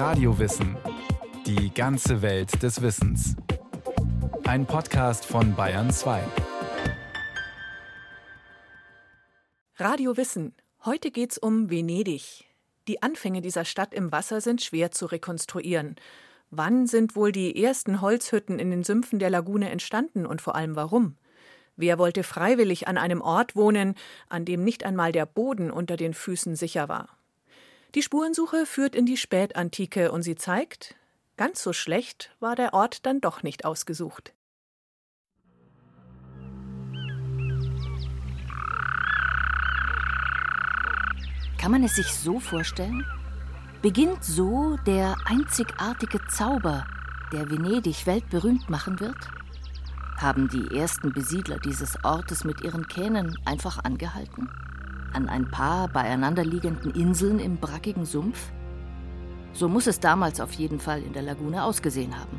Radiowissen. 0.00 0.78
Die 1.44 1.74
ganze 1.74 2.22
Welt 2.22 2.62
des 2.62 2.80
Wissens. 2.80 3.36
Ein 4.44 4.64
Podcast 4.64 5.26
von 5.26 5.54
Bayern 5.54 5.90
2. 5.90 6.22
Radio 9.76 10.16
Wissen. 10.16 10.54
Heute 10.86 11.10
geht's 11.10 11.36
um 11.36 11.68
Venedig. 11.68 12.46
Die 12.88 13.02
Anfänge 13.02 13.42
dieser 13.42 13.66
Stadt 13.66 13.92
im 13.92 14.10
Wasser 14.10 14.40
sind 14.40 14.62
schwer 14.62 14.90
zu 14.90 15.04
rekonstruieren. 15.04 15.96
Wann 16.48 16.86
sind 16.86 17.14
wohl 17.14 17.30
die 17.30 17.62
ersten 17.62 18.00
Holzhütten 18.00 18.58
in 18.58 18.70
den 18.70 18.84
Sümpfen 18.84 19.18
der 19.18 19.28
Lagune 19.28 19.68
entstanden 19.68 20.24
und 20.24 20.40
vor 20.40 20.54
allem 20.54 20.76
warum? 20.76 21.18
Wer 21.76 21.98
wollte 21.98 22.22
freiwillig 22.22 22.88
an 22.88 22.96
einem 22.96 23.20
Ort 23.20 23.54
wohnen, 23.54 23.94
an 24.30 24.46
dem 24.46 24.64
nicht 24.64 24.82
einmal 24.82 25.12
der 25.12 25.26
Boden 25.26 25.70
unter 25.70 25.98
den 25.98 26.14
Füßen 26.14 26.56
sicher 26.56 26.88
war? 26.88 27.19
Die 27.96 28.02
Spurensuche 28.02 28.66
führt 28.66 28.94
in 28.94 29.04
die 29.04 29.16
Spätantike 29.16 30.12
und 30.12 30.22
sie 30.22 30.36
zeigt, 30.36 30.94
ganz 31.36 31.60
so 31.60 31.72
schlecht 31.72 32.30
war 32.38 32.54
der 32.54 32.72
Ort 32.72 33.04
dann 33.04 33.20
doch 33.20 33.42
nicht 33.42 33.64
ausgesucht. 33.64 34.32
Kann 41.58 41.72
man 41.72 41.82
es 41.82 41.96
sich 41.96 42.14
so 42.14 42.38
vorstellen? 42.38 43.04
Beginnt 43.82 44.24
so 44.24 44.76
der 44.86 45.16
einzigartige 45.24 46.20
Zauber, 46.28 46.86
der 47.32 47.50
Venedig 47.50 48.06
weltberühmt 48.06 48.70
machen 48.70 49.00
wird? 49.00 49.28
Haben 50.16 50.48
die 50.48 50.76
ersten 50.76 51.12
Besiedler 51.12 51.58
dieses 51.58 52.02
Ortes 52.04 52.44
mit 52.44 52.60
ihren 52.60 52.86
Kähnen 52.86 53.36
einfach 53.44 53.82
angehalten? 53.82 54.48
An 55.12 55.28
ein 55.28 55.50
paar 55.50 55.88
beieinanderliegenden 55.88 56.94
Inseln 56.94 57.40
im 57.40 57.56
brackigen 57.56 58.06
Sumpf? 58.06 58.52
So 59.52 59.68
muss 59.68 59.86
es 59.86 60.00
damals 60.00 60.40
auf 60.40 60.52
jeden 60.52 60.78
Fall 60.78 61.02
in 61.02 61.12
der 61.12 61.22
Lagune 61.22 61.64
ausgesehen 61.64 62.18
haben. 62.18 62.38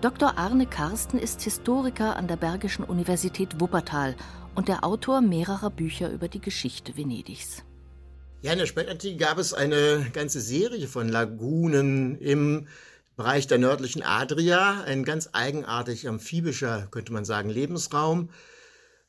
Dr. 0.00 0.38
Arne 0.38 0.66
Karsten 0.66 1.18
ist 1.18 1.42
Historiker 1.42 2.16
an 2.16 2.28
der 2.28 2.36
Bergischen 2.36 2.84
Universität 2.84 3.60
Wuppertal 3.60 4.14
und 4.54 4.68
der 4.68 4.84
Autor 4.84 5.20
mehrerer 5.20 5.70
Bücher 5.70 6.10
über 6.10 6.28
die 6.28 6.40
Geschichte 6.40 6.96
Venedigs. 6.96 7.64
Ja, 8.42 8.52
in 8.52 8.58
der 8.58 8.66
Spätantike 8.66 9.16
gab 9.16 9.38
es 9.38 9.54
eine 9.54 10.06
ganze 10.12 10.40
Serie 10.40 10.86
von 10.86 11.08
Lagunen 11.08 12.18
im 12.18 12.66
Bereich 13.16 13.46
der 13.46 13.58
nördlichen 13.58 14.02
Adria, 14.02 14.82
ein 14.82 15.04
ganz 15.04 15.30
eigenartig 15.32 16.08
amphibischer, 16.08 16.88
könnte 16.90 17.12
man 17.12 17.24
sagen, 17.24 17.48
Lebensraum. 17.48 18.28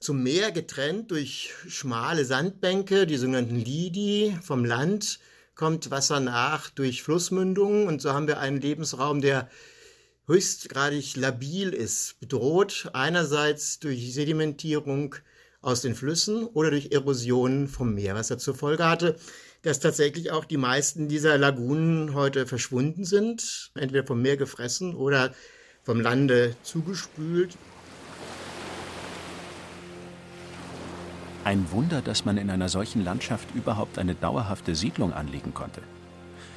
Zum 0.05 0.21
Meer 0.21 0.51
getrennt 0.51 1.09
durch 1.09 1.51
schmale 1.67 2.25
Sandbänke, 2.25 3.07
die 3.07 3.17
sogenannten 3.17 3.55
Lidi. 3.55 4.37
Vom 4.43 4.63
Land 4.63 5.17
kommt 5.55 5.89
Wasser 5.89 6.19
nach 6.19 6.69
durch 6.69 7.01
Flussmündungen 7.01 7.87
und 7.87 8.03
so 8.03 8.13
haben 8.13 8.27
wir 8.27 8.39
einen 8.39 8.61
Lebensraum, 8.61 9.19
der 9.19 9.49
höchstgradig 10.27 11.15
labil 11.15 11.73
ist, 11.73 12.19
bedroht 12.19 12.87
einerseits 12.93 13.79
durch 13.79 14.13
Sedimentierung 14.13 15.15
aus 15.63 15.81
den 15.81 15.95
Flüssen 15.95 16.45
oder 16.45 16.69
durch 16.69 16.91
Erosion 16.91 17.67
vom 17.67 17.95
Meer, 17.95 18.13
was 18.13 18.29
er 18.29 18.37
zur 18.37 18.53
Folge 18.53 18.87
hatte, 18.87 19.15
dass 19.63 19.79
tatsächlich 19.79 20.29
auch 20.29 20.45
die 20.45 20.57
meisten 20.57 21.07
dieser 21.07 21.39
Lagunen 21.39 22.13
heute 22.13 22.45
verschwunden 22.45 23.05
sind, 23.05 23.71
entweder 23.73 24.05
vom 24.05 24.21
Meer 24.21 24.37
gefressen 24.37 24.93
oder 24.93 25.33
vom 25.81 25.99
Lande 25.99 26.55
zugespült. 26.61 27.57
Ein 31.45 31.71
Wunder, 31.71 32.01
dass 32.01 32.25
man 32.25 32.37
in 32.37 32.49
einer 32.49 32.69
solchen 32.69 33.03
Landschaft 33.03 33.53
überhaupt 33.53 33.99
eine 33.99 34.15
dauerhafte 34.15 34.73
Siedlung 34.73 35.13
anlegen 35.13 35.53
konnte. 35.53 35.83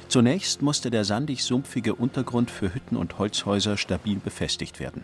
Zunächst 0.07 0.63
musste 0.63 0.89
der 0.89 1.05
sandig-sumpfige 1.05 1.93
Untergrund 1.93 2.49
für 2.49 2.73
Hütten 2.73 2.97
und 2.97 3.19
Holzhäuser 3.19 3.77
stabil 3.77 4.17
befestigt 4.17 4.79
werden. 4.79 5.03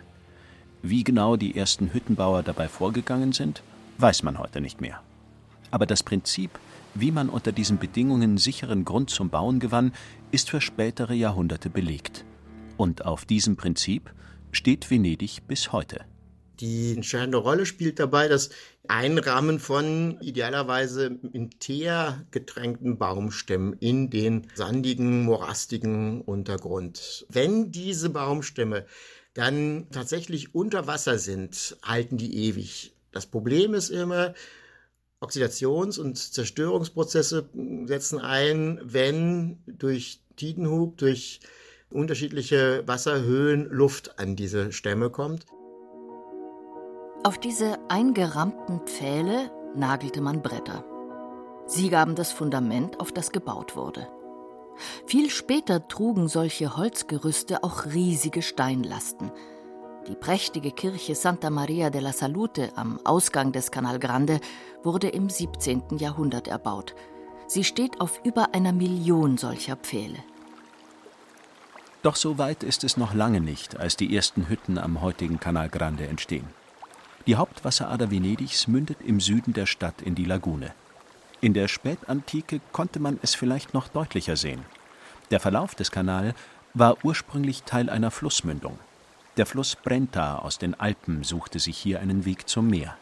Wie 0.81 1.03
genau 1.03 1.36
die 1.36 1.56
ersten 1.56 1.94
Hüttenbauer 1.94 2.41
dabei 2.41 2.68
vorgegangen 2.68 3.31
sind, 3.31 3.62
weiß 4.00 4.24
man 4.24 4.40
heute 4.40 4.59
nicht 4.59 4.81
mehr. 4.81 5.03
Aber 5.69 5.85
das 5.85 6.01
Prinzip, 6.01 6.50
wie 6.95 7.12
man 7.12 7.29
unter 7.29 7.51
diesen 7.51 7.78
Bedingungen 7.78 8.40
sicheren 8.40 8.85
Grund 8.85 9.12
zum 9.12 9.29
Bauen 9.29 9.59
gewann, 9.59 9.94
ist 10.31 10.50
für 10.50 10.62
spätere 10.62 11.13
Jahrhunderte 11.13 11.69
belegt. 11.69 12.25
Und 12.75 13.06
auf 13.06 13.25
diesem 13.25 13.56
Prinzip 13.56 14.12
steht 14.51 14.90
Venedig 14.90 15.45
bis 15.47 15.72
heute. 15.72 16.06
Die 16.59 16.93
entscheidende 16.93 17.38
Rolle 17.38 17.66
spielt 17.66 17.99
dabei 17.99 18.27
das 18.27 18.49
Einrahmen 18.88 19.59
von 19.59 20.19
idealerweise 20.21 21.19
in 21.33 21.49
Teer 21.59 22.25
getränkten 22.31 22.97
Baumstämmen 22.97 23.73
in 23.79 24.09
den 24.09 24.47
sandigen, 24.53 25.23
morastigen 25.23 26.21
Untergrund. 26.21 27.25
Wenn 27.29 27.71
diese 27.71 28.09
Baumstämme 28.09 28.85
dann 29.33 29.88
tatsächlich 29.91 30.55
unter 30.55 30.88
Wasser 30.88 31.17
sind, 31.17 31.77
halten 31.83 32.17
die 32.17 32.47
ewig. 32.47 32.94
Das 33.11 33.25
Problem 33.25 33.73
ist 33.73 33.89
immer, 33.89 34.33
Oxidations- 35.21 35.99
und 35.99 36.17
Zerstörungsprozesse 36.17 37.49
setzen 37.85 38.19
ein, 38.19 38.79
wenn 38.83 39.57
durch 39.65 40.21
Tidenhub, 40.35 40.97
durch 40.97 41.39
unterschiedliche 41.89 42.83
Wasserhöhen 42.85 43.65
Luft 43.69 44.19
an 44.19 44.35
diese 44.35 44.71
Stämme 44.71 45.09
kommt. 45.09 45.45
Auf 47.25 47.38
diese 47.40 47.80
eingerammten 47.90 48.81
Pfähle 48.86 49.52
nagelte 49.75 50.22
man 50.22 50.41
Bretter. 50.41 50.86
Sie 51.66 51.90
gaben 51.90 52.16
das 52.16 52.31
Fundament, 52.31 53.00
auf 53.00 53.12
das 53.12 53.31
gebaut 53.31 53.75
wurde. 53.75 54.08
Viel 55.08 55.30
später 55.30 55.88
trugen 55.88 56.28
solche 56.28 56.78
Holzgerüste 56.78 57.63
auch 57.63 57.86
riesige 57.86 58.41
Steinlasten– 58.41 59.31
die 60.08 60.16
prächtige 60.16 60.69
Kirche 60.69 61.16
Santa 61.16 61.50
Maria 61.50 61.90
della 61.90 62.13
Salute 62.13 62.69
am 62.75 63.00
Ausgang 63.03 63.52
des 63.52 63.72
Canal 63.72 63.97
Grande 63.97 64.40
wurde 64.84 65.07
im 65.07 65.31
17. 65.31 65.97
Jahrhundert 65.97 66.47
erbaut. 66.47 66.94
Sie 67.47 67.63
steht 67.63 68.00
auf 68.02 68.22
über 68.24 68.53
einer 68.53 68.72
Million 68.72 69.38
solcher 69.38 69.75
Pfähle. 69.75 70.19
Doch 72.03 72.16
so 72.16 72.38
weit 72.38 72.62
ist 72.62 72.84
es 72.84 72.97
noch 72.97 73.16
lange 73.16 73.42
nicht, 73.42 73.80
als 73.80 73.97
die 73.97 74.16
ersten 74.16 74.47
Hütten 74.47 74.78
am 74.78 75.02
heutigen 75.02 75.40
Canal 75.40 75.69
Grande 75.69 76.06
entstehen. 76.06 76.47
Die 77.28 77.38
Hauptwasserader 77.38 78.12
Venedigs 78.12 78.68
mündet 78.68 79.00
im 79.03 79.19
Süden 79.19 79.53
der 79.53 79.66
Stadt 79.66 80.02
in 80.02 80.13
die 80.13 80.25
Lagune. 80.25 80.74
In 81.41 81.53
der 81.53 81.68
Spätantike 81.68 82.62
konnte 82.72 83.00
man 83.00 83.19
es 83.24 83.34
vielleicht 83.34 83.74
noch 83.74 83.88
deutlicher 83.88 84.36
sehen. 84.36 84.63
Der 85.31 85.40
Verlauf 85.40 85.74
des 85.74 85.90
Kanals 85.91 86.36
war 86.75 87.03
ursprünglich 87.03 87.63
Teil 87.63 87.90
einer 87.90 88.12
Flussmündung. 88.12 88.80
Der 89.38 89.47
Fluss 89.47 89.75
Brenta 89.75 90.38
aus 90.38 90.59
den 90.59 90.80
Alpen 90.80 91.24
suchte 91.24 91.59
sich 91.59 91.78
hier 91.78 92.00
einen 92.00 92.25
Weg 92.25 92.47
zum 92.47 92.69
Meer. 92.69 92.96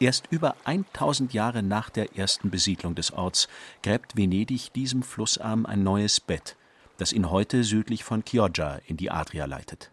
Erst 0.00 0.28
über 0.30 0.56
1000 0.64 1.34
Jahre 1.34 1.62
nach 1.62 1.90
der 1.90 2.16
ersten 2.16 2.50
Besiedlung 2.50 2.94
des 2.94 3.12
Orts 3.12 3.48
gräbt 3.82 4.16
Venedig 4.16 4.72
diesem 4.72 5.02
Flussarm 5.02 5.66
ein 5.66 5.82
neues 5.82 6.20
Bett, 6.20 6.56
das 6.96 7.12
ihn 7.12 7.30
heute 7.30 7.62
südlich 7.62 8.04
von 8.04 8.24
Chioggia 8.24 8.80
in 8.86 8.96
die 8.96 9.10
Adria 9.10 9.44
leitet. 9.44 9.90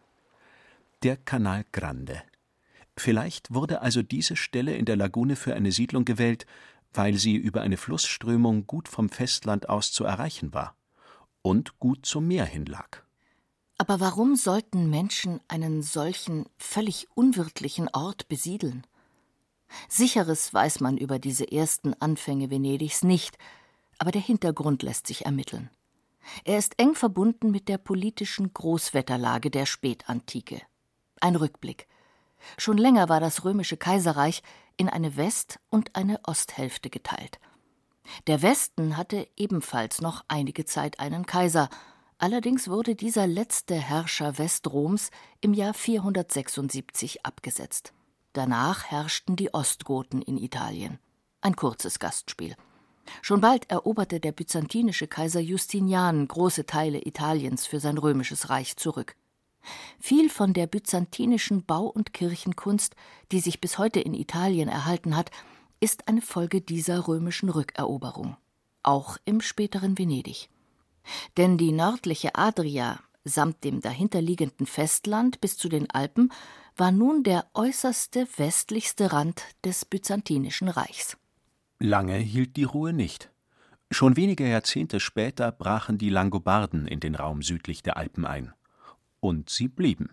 Der 1.04 1.18
Canal 1.18 1.66
Grande. 1.72 2.22
Vielleicht 2.98 3.54
wurde 3.54 3.82
also 3.82 4.02
diese 4.02 4.36
Stelle 4.36 4.76
in 4.76 4.86
der 4.86 4.96
Lagune 4.96 5.36
für 5.36 5.54
eine 5.54 5.72
Siedlung 5.72 6.06
gewählt, 6.06 6.46
weil 6.94 7.16
sie 7.16 7.36
über 7.36 7.62
eine 7.62 7.78
Flussströmung 7.78 8.68
gut 8.68 8.88
vom 8.88 9.10
Festland 9.10 9.70
aus 9.70 9.92
zu 9.92 10.06
erreichen 10.06 10.54
war 10.54 10.76
und 11.42 11.80
gut 11.80 12.06
zum 12.06 12.28
Meer 12.28 12.46
hin 12.46 12.66
lag. 12.66 13.04
Aber 13.78 14.00
warum 14.00 14.36
sollten 14.36 14.90
Menschen 14.90 15.42
einen 15.50 15.82
solchen 15.82 16.46
völlig 16.58 17.08
unwirtlichen 17.14 17.90
Ort 17.90 18.30
besiedeln? 18.30 18.88
Sicheres 19.90 20.54
weiß 20.54 20.80
man 20.80 20.98
über 20.98 21.20
diese 21.20 21.52
ersten 21.52 21.94
Anfänge 21.96 22.50
Venedigs 22.50 23.04
nicht, 23.04 23.38
aber 23.98 24.12
der 24.12 24.22
Hintergrund 24.22 24.84
lässt 24.84 25.08
sich 25.08 25.26
ermitteln. 25.26 25.70
Er 26.44 26.58
ist 26.58 26.80
eng 26.80 26.96
verbunden 26.96 27.52
mit 27.52 27.68
der 27.68 27.78
politischen 27.78 28.54
Großwetterlage 28.54 29.52
der 29.52 29.66
Spätantike. 29.66 30.62
Ein 31.20 31.36
Rückblick. 31.36 31.88
Schon 32.58 32.78
länger 32.78 33.10
war 33.10 33.20
das 33.20 33.44
römische 33.46 33.78
Kaiserreich 33.78 34.44
in 34.78 34.90
eine 34.90 35.18
West- 35.18 35.60
und 35.70 35.96
eine 35.96 36.20
Osthälfte 36.26 36.90
geteilt. 36.90 37.40
Der 38.28 38.42
Westen 38.42 38.98
hatte 38.98 39.28
ebenfalls 39.36 40.02
noch 40.02 40.24
einige 40.28 40.66
Zeit 40.66 41.00
einen 41.00 41.26
Kaiser, 41.26 41.70
Allerdings 42.18 42.70
wurde 42.70 42.96
dieser 42.96 43.28
letzte 43.28 43.76
Herrscher 43.76 44.38
Westroms 44.38 45.12
im 45.42 45.54
Jahr 45.54 45.74
476 45.74 47.26
abgesetzt. 47.26 47.94
Danach 48.32 48.86
herrschten 48.86 49.36
die 49.36 49.54
Ostgoten 49.54 50.22
in 50.22 50.38
Italien. 50.38 51.00
Ein 51.42 51.56
kurzes 51.56 52.00
Gastspiel. 52.00 52.56
Schon 53.22 53.42
bald 53.42 53.70
eroberte 53.70 54.20
der 54.20 54.32
byzantinische 54.32 55.08
Kaiser 55.08 55.42
Justinian 55.42 56.28
große 56.28 56.66
Teile 56.66 57.06
Italiens 57.06 57.68
für 57.68 57.80
sein 57.80 57.98
römisches 57.98 58.50
Reich 58.50 58.78
zurück. 58.78 59.16
Viel 60.00 60.30
von 60.30 60.54
der 60.54 60.68
byzantinischen 60.68 61.66
Bau- 61.66 61.88
und 61.88 62.14
Kirchenkunst, 62.14 62.96
die 63.32 63.40
sich 63.40 63.62
bis 63.62 63.78
heute 63.78 64.00
in 64.00 64.14
Italien 64.14 64.70
erhalten 64.70 65.16
hat, 65.16 65.32
ist 65.80 66.08
eine 66.08 66.22
Folge 66.22 66.62
dieser 66.62 67.08
römischen 67.08 67.50
Rückeroberung. 67.50 68.38
Auch 68.84 69.18
im 69.26 69.42
späteren 69.42 69.98
Venedig. 69.98 70.50
Denn 71.38 71.58
die 71.58 71.72
nördliche 71.72 72.36
Adria 72.36 73.00
samt 73.24 73.64
dem 73.64 73.82
dahinterliegenden 73.82 74.68
Festland 74.68 75.42
bis 75.42 75.58
zu 75.58 75.70
den 75.70 75.90
Alpen 75.90 76.32
war 76.78 76.92
nun 76.92 77.24
der 77.24 77.46
äußerste 77.54 78.28
westlichste 78.38 79.12
Rand 79.12 79.44
des 79.64 79.86
Byzantinischen 79.86 80.68
Reichs. 80.68 81.18
Lange 81.80 82.16
hielt 82.16 82.58
die 82.58 82.64
Ruhe 82.64 82.94
nicht. 82.94 83.32
Schon 83.92 84.16
wenige 84.16 84.48
Jahrzehnte 84.48 85.00
später 85.00 85.52
brachen 85.52 85.98
die 85.98 86.10
Langobarden 86.10 86.88
in 86.88 87.00
den 87.00 87.16
Raum 87.16 87.42
südlich 87.42 87.84
der 87.84 87.98
Alpen 87.98 88.26
ein. 88.26 88.54
Und 89.26 89.50
sie 89.50 89.68
blieben. 89.68 90.12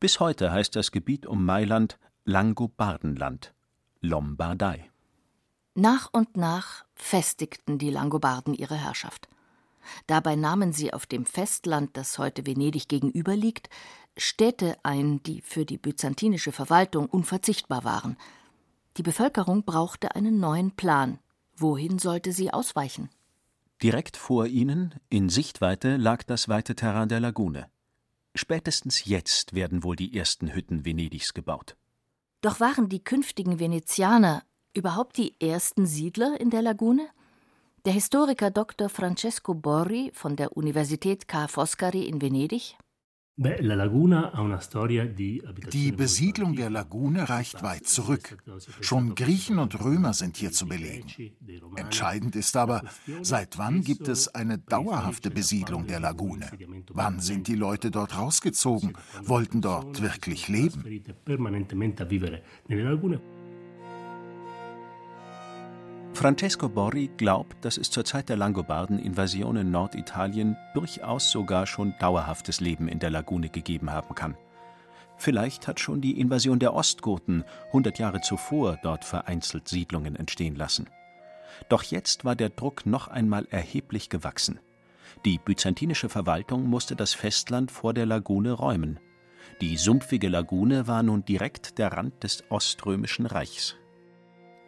Bis 0.00 0.18
heute 0.18 0.50
heißt 0.50 0.74
das 0.74 0.90
Gebiet 0.90 1.26
um 1.26 1.44
Mailand 1.44 2.00
Langobardenland, 2.24 3.54
Lombardei. 4.00 4.90
Nach 5.76 6.08
und 6.12 6.36
nach 6.36 6.84
festigten 6.96 7.78
die 7.78 7.90
Langobarden 7.90 8.54
ihre 8.54 8.74
Herrschaft. 8.74 9.28
Dabei 10.08 10.34
nahmen 10.34 10.72
sie 10.72 10.92
auf 10.92 11.06
dem 11.06 11.24
Festland, 11.24 11.96
das 11.96 12.18
heute 12.18 12.44
Venedig 12.44 12.88
gegenüberliegt, 12.88 13.70
Städte 14.16 14.76
ein, 14.82 15.22
die 15.22 15.40
für 15.40 15.64
die 15.64 15.78
byzantinische 15.78 16.50
Verwaltung 16.50 17.06
unverzichtbar 17.06 17.84
waren. 17.84 18.16
Die 18.96 19.04
Bevölkerung 19.04 19.62
brauchte 19.62 20.16
einen 20.16 20.40
neuen 20.40 20.72
Plan. 20.72 21.20
Wohin 21.54 22.00
sollte 22.00 22.32
sie 22.32 22.52
ausweichen? 22.52 23.08
Direkt 23.84 24.16
vor 24.16 24.46
ihnen, 24.46 24.96
in 25.10 25.28
Sichtweite, 25.28 25.96
lag 25.96 26.24
das 26.24 26.48
weite 26.48 26.74
Terrain 26.74 27.08
der 27.08 27.20
Lagune. 27.20 27.70
Spätestens 28.34 29.04
jetzt 29.04 29.54
werden 29.54 29.84
wohl 29.84 29.96
die 29.96 30.16
ersten 30.16 30.54
Hütten 30.54 30.84
Venedigs 30.84 31.34
gebaut. 31.34 31.76
Doch 32.40 32.60
waren 32.60 32.88
die 32.88 33.04
künftigen 33.04 33.58
Venezianer 33.58 34.42
überhaupt 34.74 35.16
die 35.18 35.38
ersten 35.40 35.86
Siedler 35.86 36.40
in 36.40 36.50
der 36.50 36.62
Lagune? 36.62 37.08
Der 37.84 37.92
Historiker 37.92 38.50
Dr. 38.50 38.88
Francesco 38.88 39.54
Borri 39.54 40.10
von 40.14 40.36
der 40.36 40.56
Universität 40.56 41.28
Ca' 41.28 41.48
Foscari 41.48 42.04
in 42.04 42.22
Venedig 42.22 42.76
die 45.72 45.92
Besiedlung 45.92 46.54
der 46.54 46.68
Lagune 46.68 47.28
reicht 47.30 47.62
weit 47.62 47.86
zurück. 47.86 48.36
Schon 48.82 49.14
Griechen 49.14 49.58
und 49.58 49.82
Römer 49.82 50.12
sind 50.12 50.36
hier 50.36 50.52
zu 50.52 50.66
belegen. 50.66 51.06
Entscheidend 51.76 52.36
ist 52.36 52.56
aber, 52.56 52.82
seit 53.22 53.56
wann 53.56 53.80
gibt 53.80 54.06
es 54.08 54.28
eine 54.28 54.58
dauerhafte 54.58 55.30
Besiedlung 55.30 55.86
der 55.86 56.00
Lagune? 56.00 56.50
Wann 56.90 57.20
sind 57.20 57.48
die 57.48 57.54
Leute 57.54 57.90
dort 57.90 58.18
rausgezogen, 58.18 58.92
wollten 59.24 59.62
dort 59.62 60.02
wirklich 60.02 60.48
leben? 60.48 60.84
Francesco 66.14 66.68
Borri 66.68 67.10
glaubt, 67.16 67.64
dass 67.64 67.78
es 67.78 67.90
zur 67.90 68.04
Zeit 68.04 68.28
der 68.28 68.36
Langobarden-Invasion 68.36 69.56
in 69.56 69.70
Norditalien 69.70 70.56
durchaus 70.74 71.30
sogar 71.30 71.66
schon 71.66 71.94
dauerhaftes 71.98 72.60
Leben 72.60 72.86
in 72.86 72.98
der 72.98 73.10
Lagune 73.10 73.48
gegeben 73.48 73.90
haben 73.90 74.14
kann. 74.14 74.36
Vielleicht 75.16 75.66
hat 75.66 75.80
schon 75.80 76.00
die 76.00 76.20
Invasion 76.20 76.58
der 76.58 76.74
Ostgoten 76.74 77.44
100 77.68 77.98
Jahre 77.98 78.20
zuvor 78.20 78.78
dort 78.82 79.04
vereinzelt 79.04 79.68
Siedlungen 79.68 80.14
entstehen 80.14 80.54
lassen. 80.54 80.88
Doch 81.68 81.82
jetzt 81.82 82.24
war 82.24 82.36
der 82.36 82.50
Druck 82.50 82.86
noch 82.86 83.08
einmal 83.08 83.46
erheblich 83.50 84.08
gewachsen. 84.08 84.60
Die 85.24 85.38
byzantinische 85.38 86.08
Verwaltung 86.08 86.68
musste 86.68 86.94
das 86.94 87.14
Festland 87.14 87.70
vor 87.70 87.94
der 87.94 88.06
Lagune 88.06 88.52
räumen. 88.52 89.00
Die 89.60 89.76
sumpfige 89.76 90.28
Lagune 90.28 90.86
war 90.86 91.02
nun 91.02 91.24
direkt 91.24 91.78
der 91.78 91.92
Rand 91.92 92.22
des 92.22 92.44
Oströmischen 92.48 93.26
Reichs. 93.26 93.76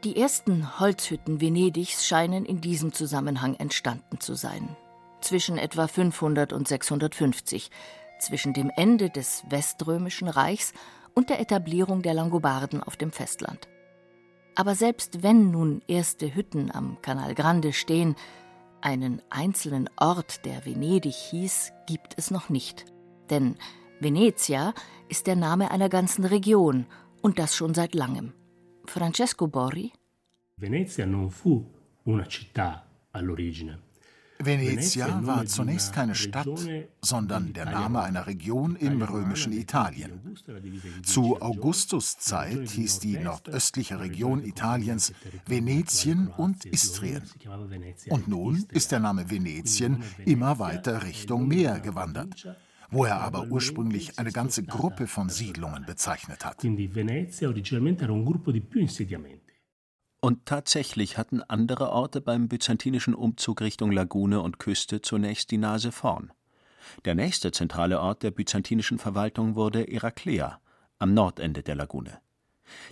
Die 0.04 0.18
ersten 0.18 0.78
Holzhütten 0.80 1.40
Venedigs 1.40 2.06
scheinen 2.06 2.44
in 2.44 2.60
diesem 2.60 2.92
Zusammenhang 2.92 3.54
entstanden 3.54 4.20
zu 4.20 4.34
sein. 4.34 4.76
Zwischen 5.22 5.56
etwa 5.56 5.88
500 5.88 6.52
und 6.52 6.68
650, 6.68 7.70
zwischen 8.18 8.52
dem 8.52 8.70
Ende 8.76 9.08
des 9.08 9.44
Weströmischen 9.48 10.28
Reichs 10.28 10.74
und 11.14 11.30
der 11.30 11.40
Etablierung 11.40 12.02
der 12.02 12.12
Langobarden 12.12 12.82
auf 12.82 12.98
dem 12.98 13.12
Festland. 13.12 13.66
Aber 14.54 14.74
selbst 14.74 15.22
wenn 15.22 15.50
nun 15.50 15.80
erste 15.88 16.34
Hütten 16.34 16.70
am 16.70 16.98
Canal 17.00 17.34
Grande 17.34 17.72
stehen, 17.72 18.14
einen 18.82 19.22
einzelnen 19.30 19.88
Ort, 19.96 20.44
der 20.44 20.66
Venedig 20.66 21.14
hieß, 21.14 21.72
gibt 21.86 22.18
es 22.18 22.30
noch 22.30 22.50
nicht. 22.50 22.84
Denn 23.30 23.56
Venezia 24.00 24.74
ist 25.08 25.26
der 25.26 25.36
Name 25.36 25.70
einer 25.70 25.88
ganzen 25.88 26.26
Region 26.26 26.84
und 27.22 27.38
das 27.38 27.56
schon 27.56 27.72
seit 27.72 27.94
langem. 27.94 28.34
Francesco 28.84 29.48
Borri. 29.48 29.90
Venezia 30.56 31.04
non 31.04 31.30
fu 31.30 31.68
una 32.04 32.26
città 32.26 32.86
all'origine. 33.10 33.80
Venezia 34.38 35.20
war 35.22 35.46
zunächst 35.46 35.92
keine 35.92 36.14
Stadt, 36.14 36.68
sondern 37.00 37.52
der 37.52 37.64
Name 37.66 38.02
einer 38.02 38.26
Region 38.26 38.76
im 38.76 39.00
römischen 39.00 39.52
Italien. 39.52 40.36
Zu 41.02 41.40
Augustus 41.40 42.18
Zeit 42.18 42.68
hieß 42.68 42.98
die 42.98 43.16
nordöstliche 43.18 44.00
Region 44.00 44.44
Italiens 44.44 45.12
Venetien 45.46 46.28
und 46.28 46.66
Istrien. 46.66 47.22
Und 48.10 48.28
nun 48.28 48.66
ist 48.70 48.92
der 48.92 49.00
Name 49.00 49.30
Venetien 49.30 50.02
immer 50.24 50.58
weiter 50.58 51.04
Richtung 51.04 51.48
Meer 51.48 51.80
gewandert 51.80 52.46
wo 52.94 53.04
er 53.04 53.20
aber 53.20 53.48
ursprünglich 53.48 54.18
eine 54.18 54.30
ganze 54.30 54.62
Gruppe 54.62 55.06
von 55.06 55.28
Siedlungen 55.28 55.84
bezeichnet 55.84 56.44
hat. 56.44 56.62
Und 60.20 60.46
tatsächlich 60.46 61.18
hatten 61.18 61.42
andere 61.42 61.90
Orte 61.90 62.20
beim 62.20 62.48
byzantinischen 62.48 63.14
Umzug 63.14 63.60
Richtung 63.60 63.90
Lagune 63.90 64.40
und 64.40 64.58
Küste 64.58 65.02
zunächst 65.02 65.50
die 65.50 65.58
Nase 65.58 65.92
vorn. 65.92 66.32
Der 67.04 67.14
nächste 67.14 67.50
zentrale 67.50 68.00
Ort 68.00 68.22
der 68.22 68.30
byzantinischen 68.30 68.98
Verwaltung 68.98 69.56
wurde 69.56 69.88
Eraklea, 69.88 70.60
am 70.98 71.14
Nordende 71.14 71.62
der 71.62 71.74
Lagune. 71.74 72.20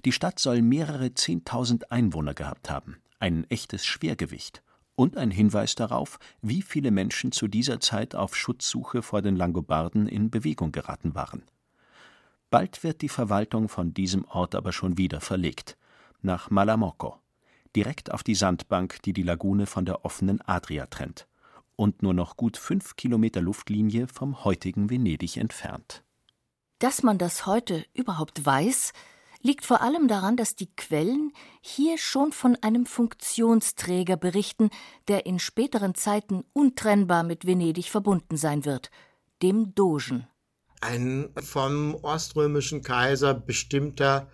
Die 0.05 0.13
Stadt 0.13 0.39
soll 0.39 0.63
mehrere 0.63 1.15
Zehntausend 1.15 1.93
Einwohner 1.93 2.35
gehabt 2.35 2.69
haben, 2.69 2.97
ein 3.21 3.49
echtes 3.49 3.87
Schwergewicht 3.87 4.63
und 4.95 5.17
ein 5.17 5.31
Hinweis 5.31 5.75
darauf, 5.75 6.19
wie 6.41 6.63
viele 6.63 6.91
Menschen 6.91 7.33
zu 7.33 7.49
dieser 7.49 7.81
Zeit 7.81 8.15
auf 8.15 8.37
Schutzsuche 8.37 9.03
vor 9.03 9.23
den 9.23 9.37
Langobarden 9.37 10.07
in 10.07 10.31
Bewegung 10.31 10.73
geraten 10.73 11.15
waren. 11.15 11.43
Bald 12.51 12.85
wird 12.85 13.01
die 13.01 13.09
Verwaltung 13.09 13.69
von 13.69 13.95
diesem 13.95 14.25
Ort 14.27 14.55
aber 14.55 14.73
schon 14.73 14.99
wieder 14.99 15.21
verlegt, 15.21 15.79
nach 16.21 16.51
Malamocco, 16.51 17.19
direkt 17.75 18.13
auf 18.13 18.23
die 18.23 18.35
Sandbank, 18.35 19.01
die 19.03 19.13
die 19.13 19.23
Lagune 19.23 19.67
von 19.67 19.87
der 19.87 20.05
offenen 20.05 20.41
Adria 20.43 20.87
trennt 20.87 21.27
und 21.77 22.03
nur 22.03 22.15
noch 22.15 22.37
gut 22.37 22.57
fünf 22.57 22.97
Kilometer 22.97 23.41
Luftlinie 23.41 24.07
vom 24.07 24.45
heutigen 24.45 24.91
Venedig 24.91 25.37
entfernt. 25.37 26.05
Dass 26.79 27.03
man 27.03 27.19
das 27.19 27.47
heute 27.47 27.85
überhaupt 27.95 28.45
weiß, 28.45 28.93
liegt 29.43 29.67
vor 29.67 29.83
allem 29.83 30.09
daran, 30.09 30.37
dass 30.37 30.57
die 30.57 30.75
Quellen 30.75 31.33
hier 31.61 31.99
schon 31.99 32.33
von 32.33 32.57
einem 32.63 32.87
Funktionsträger 32.87 34.17
berichten, 34.17 34.71
der 35.09 35.27
in 35.27 35.39
späteren 35.39 35.95
Zeiten 35.95 36.45
untrennbar 36.53 37.23
mit 37.23 37.47
Venedig 37.47 37.91
verbunden 37.91 38.37
sein 38.37 38.65
wird, 38.65 38.91
dem 39.43 39.75
Dogen. 39.75 40.27
Ein 40.81 41.31
vom 41.41 41.95
oströmischen 42.03 42.83
Kaiser 42.83 43.35
bestimmter 43.35 44.29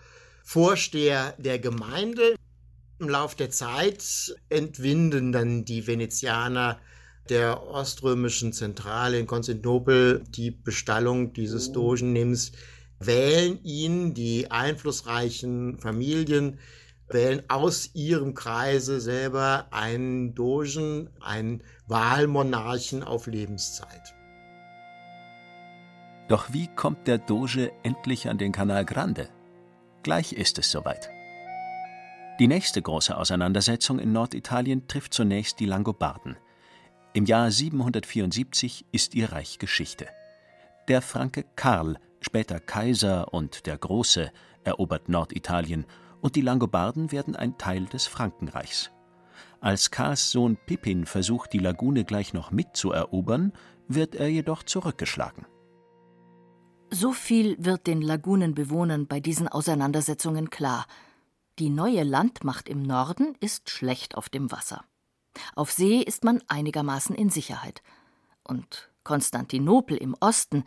Vorsteher 0.44 1.34
der 1.38 1.58
Gemeinde. 1.58 2.36
Im 2.98 3.08
Lauf 3.08 3.34
der 3.34 3.50
Zeit 3.50 4.34
entwinden 4.48 5.30
dann 5.30 5.64
die 5.64 5.86
Venezianer 5.86 6.80
der 7.28 7.62
oströmischen 7.66 8.52
Zentrale 8.54 9.18
in 9.18 9.26
Konstantinopel 9.26 10.24
die 10.28 10.50
Bestallung 10.50 11.32
dieses 11.34 11.72
Dogennims 11.72 12.52
wählen 13.00 13.62
ihn 13.62 14.14
die 14.14 14.50
einflussreichen 14.50 15.78
Familien, 15.78 16.58
wählen 17.08 17.42
aus 17.48 17.94
ihrem 17.94 18.34
Kreise 18.34 19.00
selber 19.00 19.68
einen 19.70 20.34
Dogen, 20.34 21.10
einen 21.20 21.62
Wahlmonarchen 21.86 23.02
auf 23.02 23.26
Lebenszeit. 23.26 24.14
Doch 26.28 26.52
wie 26.52 26.68
kommt 26.68 27.06
der 27.06 27.18
Doge 27.18 27.72
endlich 27.82 28.28
an 28.28 28.36
den 28.36 28.52
Canal 28.52 28.84
Grande? 28.84 29.30
Gleich 30.02 30.32
ist 30.32 30.58
es 30.58 30.70
soweit. 30.70 31.10
Die 32.38 32.46
nächste 32.46 32.82
große 32.82 33.16
Auseinandersetzung 33.16 33.98
in 33.98 34.12
Norditalien 34.12 34.86
trifft 34.86 35.14
zunächst 35.14 35.58
die 35.58 35.66
Langobarden. 35.66 36.36
Im 37.14 37.24
Jahr 37.24 37.50
774 37.50 38.84
ist 38.92 39.14
ihr 39.14 39.32
Reich 39.32 39.58
Geschichte. 39.58 40.06
Der 40.86 41.02
Franke 41.02 41.44
Karl 41.56 41.98
später 42.20 42.60
Kaiser 42.60 43.32
und 43.32 43.66
der 43.66 43.78
Große, 43.78 44.32
erobert 44.64 45.08
Norditalien, 45.08 45.86
und 46.20 46.36
die 46.36 46.40
Langobarden 46.40 47.12
werden 47.12 47.36
ein 47.36 47.58
Teil 47.58 47.86
des 47.86 48.06
Frankenreichs. 48.06 48.90
Als 49.60 49.90
Karls 49.90 50.30
Sohn 50.30 50.56
Pippin 50.66 51.06
versucht, 51.06 51.52
die 51.52 51.58
Lagune 51.58 52.04
gleich 52.04 52.32
noch 52.32 52.50
mitzuerobern, 52.50 53.52
wird 53.88 54.14
er 54.14 54.28
jedoch 54.28 54.62
zurückgeschlagen. 54.62 55.46
So 56.90 57.12
viel 57.12 57.56
wird 57.58 57.86
den 57.86 58.00
Lagunenbewohnern 58.00 59.06
bei 59.06 59.20
diesen 59.20 59.48
Auseinandersetzungen 59.48 60.50
klar. 60.50 60.86
Die 61.58 61.70
neue 61.70 62.02
Landmacht 62.02 62.68
im 62.68 62.82
Norden 62.82 63.34
ist 63.40 63.68
schlecht 63.70 64.16
auf 64.16 64.28
dem 64.28 64.50
Wasser. 64.50 64.84
Auf 65.54 65.70
See 65.70 66.00
ist 66.00 66.24
man 66.24 66.40
einigermaßen 66.48 67.14
in 67.14 67.30
Sicherheit. 67.30 67.82
und 68.48 68.90
Konstantinopel 69.04 69.96
im 69.96 70.16
Osten 70.20 70.64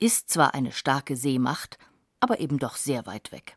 ist 0.00 0.30
zwar 0.30 0.54
eine 0.54 0.72
starke 0.72 1.16
Seemacht, 1.16 1.78
aber 2.18 2.40
eben 2.40 2.58
doch 2.58 2.76
sehr 2.76 3.06
weit 3.06 3.32
weg. 3.32 3.56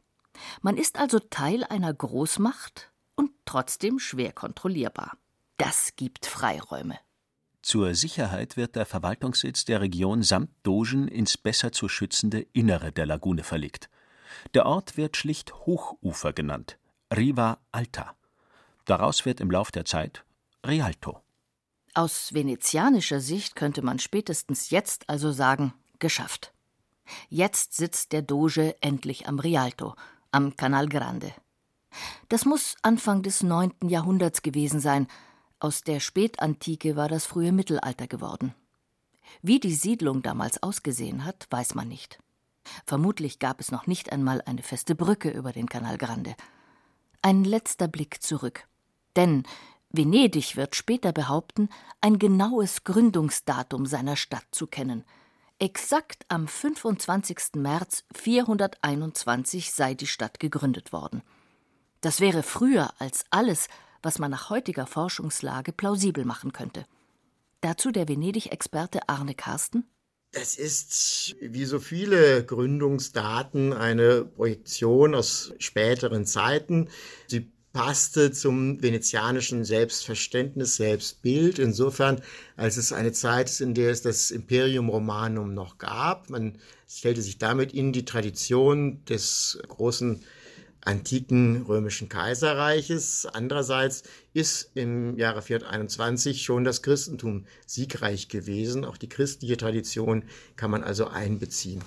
Man 0.62 0.78
ist 0.78 1.00
also 1.00 1.20
Teil 1.20 1.64
einer 1.64 1.94
Großmacht 1.94 2.92
und 3.16 3.32
trotzdem 3.46 4.00
schwer 4.00 4.32
kontrollierbar. 4.32 5.18
Das 5.58 5.96
gibt 5.96 6.26
Freiräume. 6.26 7.00
Zur 7.62 7.96
Sicherheit 7.96 8.58
wird 8.58 8.76
der 8.76 8.86
Verwaltungssitz 8.86 9.64
der 9.64 9.80
Region 9.80 10.22
samt 10.22 10.50
Dogen 10.64 11.08
ins 11.08 11.38
besser 11.38 11.72
zu 11.72 11.88
schützende 11.88 12.42
Innere 12.52 12.92
der 12.92 13.06
Lagune 13.06 13.44
verlegt. 13.44 13.90
Der 14.54 14.66
Ort 14.66 14.98
wird 14.98 15.16
schlicht 15.16 15.54
Hochufer 15.66 16.34
genannt, 16.34 16.78
Riva 17.16 17.60
Alta. 17.72 18.16
Daraus 18.86 19.26
wird 19.26 19.40
im 19.40 19.50
Lauf 19.50 19.72
der 19.72 19.86
Zeit 19.86 20.26
Rialto. 20.66 21.22
Aus 21.94 22.34
venezianischer 22.34 23.20
Sicht 23.20 23.56
könnte 23.56 23.82
man 23.82 24.00
spätestens 24.00 24.70
jetzt 24.70 25.08
also 25.10 25.32
sagen, 25.32 25.74
geschafft. 26.04 26.54
Jetzt 27.30 27.74
sitzt 27.74 28.12
der 28.12 28.22
Doge 28.22 28.76
endlich 28.82 29.28
am 29.28 29.40
Rialto, 29.40 29.96
am 30.32 30.56
Canal 30.56 30.88
Grande. 30.88 31.34
Das 32.30 32.46
muss 32.46 32.76
Anfang 32.84 33.24
des 33.24 33.42
9. 33.42 33.74
Jahrhunderts 33.88 34.44
gewesen 34.44 34.80
sein, 34.80 35.08
aus 35.60 35.82
der 35.82 36.02
Spätantike 36.02 36.98
war 36.98 37.08
das 37.08 37.26
frühe 37.26 37.54
Mittelalter 37.54 38.08
geworden. 38.08 38.54
Wie 39.42 39.62
die 39.62 39.74
Siedlung 39.74 40.22
damals 40.22 40.62
ausgesehen 40.62 41.24
hat, 41.24 41.48
weiß 41.50 41.74
man 41.74 41.88
nicht. 41.88 42.20
Vermutlich 42.86 43.40
gab 43.40 43.62
es 43.62 43.72
noch 43.72 43.88
nicht 43.88 44.12
einmal 44.12 44.42
eine 44.42 44.62
feste 44.62 44.94
Brücke 44.94 45.30
über 45.30 45.54
den 45.54 45.68
Canal 45.70 45.98
Grande. 45.98 46.36
Ein 47.22 47.46
letzter 47.46 47.88
Blick 47.88 48.22
zurück. 48.22 48.68
Denn 49.16 49.44
Venedig 49.90 50.58
wird 50.58 50.76
später 50.76 51.14
behaupten, 51.14 51.70
ein 52.02 52.20
genaues 52.20 52.84
Gründungsdatum 52.84 53.86
seiner 53.86 54.16
Stadt 54.16 54.48
zu 54.52 54.68
kennen. 54.68 55.06
Exakt 55.60 56.26
am 56.28 56.48
25. 56.48 57.56
März 57.56 58.04
421 58.16 59.72
sei 59.72 59.94
die 59.94 60.08
Stadt 60.08 60.40
gegründet 60.40 60.92
worden. 60.92 61.22
Das 62.02 62.20
wäre 62.20 62.44
früher 62.44 62.94
als 63.00 63.26
alles, 63.30 63.68
was 64.02 64.20
man 64.20 64.32
nach 64.32 64.50
heutiger 64.50 64.86
Forschungslage 64.86 65.72
plausibel 65.72 66.26
machen 66.26 66.52
könnte. 66.52 66.86
Dazu 67.62 67.92
der 67.92 68.10
Venedig-Experte 68.10 69.08
Arne 69.08 69.36
Karsten. 69.36 69.86
Das 70.32 70.56
ist 70.56 71.36
wie 71.40 71.66
so 71.66 71.80
viele 71.80 72.44
Gründungsdaten 72.44 73.72
eine 73.72 74.26
Projektion 74.26 75.14
aus 75.16 75.54
späteren 75.60 76.26
Zeiten. 76.26 76.90
Sie 77.28 77.52
passte 77.74 78.32
zum 78.32 78.82
venezianischen 78.84 79.66
Selbstverständnis, 79.66 80.76
Selbstbild, 80.76 81.58
insofern, 81.58 82.22
als 82.56 82.78
es 82.78 82.94
eine 82.94 83.12
Zeit 83.12 83.50
ist, 83.50 83.62
in 83.62 83.74
der 83.74 83.90
es 83.90 84.04
das 84.04 84.30
Imperium 84.30 84.90
Romanum 84.90 85.56
noch 85.56 85.80
gab. 85.80 86.30
Man 86.30 86.60
stellte 86.88 87.24
sich 87.24 87.40
damit 87.40 87.74
in 87.74 87.92
die 87.92 88.06
Tradition 88.06 89.04
des 89.06 89.60
großen 89.68 90.24
antiken 90.82 91.64
römischen 91.64 92.10
Kaiserreiches. 92.10 93.26
Andererseits 93.26 94.04
ist 94.34 94.72
im 94.76 95.18
Jahre 95.18 95.42
421 95.42 96.44
schon 96.44 96.64
das 96.66 96.84
Christentum 96.84 97.46
siegreich 97.66 98.28
gewesen. 98.28 98.86
Auch 98.86 98.98
die 98.98 99.10
christliche 99.10 99.58
Tradition 99.58 100.26
kann 100.56 100.70
man 100.70 100.84
also 100.84 101.08
einbeziehen. 101.08 101.82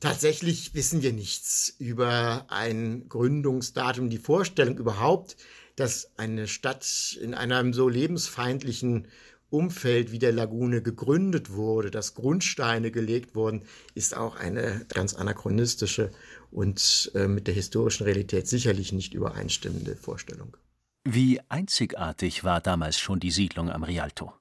Tatsächlich 0.00 0.74
wissen 0.74 1.02
wir 1.02 1.12
nichts 1.12 1.74
über 1.78 2.46
ein 2.48 3.08
Gründungsdatum, 3.10 4.08
die 4.08 4.18
Vorstellung 4.18 4.78
überhaupt, 4.78 5.36
dass 5.76 6.10
eine 6.16 6.48
Stadt 6.48 7.18
in 7.20 7.34
einem 7.34 7.74
so 7.74 7.88
lebensfeindlichen 7.88 9.08
Umfeld 9.50 10.10
wie 10.12 10.18
der 10.18 10.32
Lagune 10.32 10.80
gegründet 10.80 11.50
wurde, 11.52 11.90
dass 11.90 12.14
Grundsteine 12.14 12.90
gelegt 12.90 13.34
wurden, 13.34 13.64
ist 13.94 14.16
auch 14.16 14.36
eine 14.36 14.86
ganz 14.88 15.14
anachronistische 15.14 16.10
und 16.50 17.10
äh, 17.14 17.26
mit 17.26 17.46
der 17.46 17.54
historischen 17.54 18.04
Realität 18.04 18.48
sicherlich 18.48 18.92
nicht 18.92 19.12
übereinstimmende 19.12 19.96
Vorstellung. 19.96 20.56
Wie 21.04 21.40
einzigartig 21.48 22.44
war 22.44 22.60
damals 22.60 22.98
schon 22.98 23.20
die 23.20 23.30
Siedlung 23.30 23.70
am 23.70 23.82
Rialto? 23.82 24.32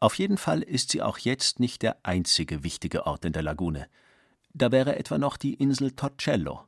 Auf 0.00 0.14
jeden 0.14 0.38
Fall 0.38 0.62
ist 0.62 0.90
sie 0.90 1.02
auch 1.02 1.18
jetzt 1.18 1.60
nicht 1.60 1.82
der 1.82 1.98
einzige 2.02 2.64
wichtige 2.64 3.06
Ort 3.06 3.24
in 3.24 3.32
der 3.32 3.42
Lagune. 3.42 3.86
Da 4.54 4.72
wäre 4.72 4.98
etwa 4.98 5.18
noch 5.18 5.36
die 5.36 5.54
Insel 5.54 5.92
Torcello. 5.92 6.64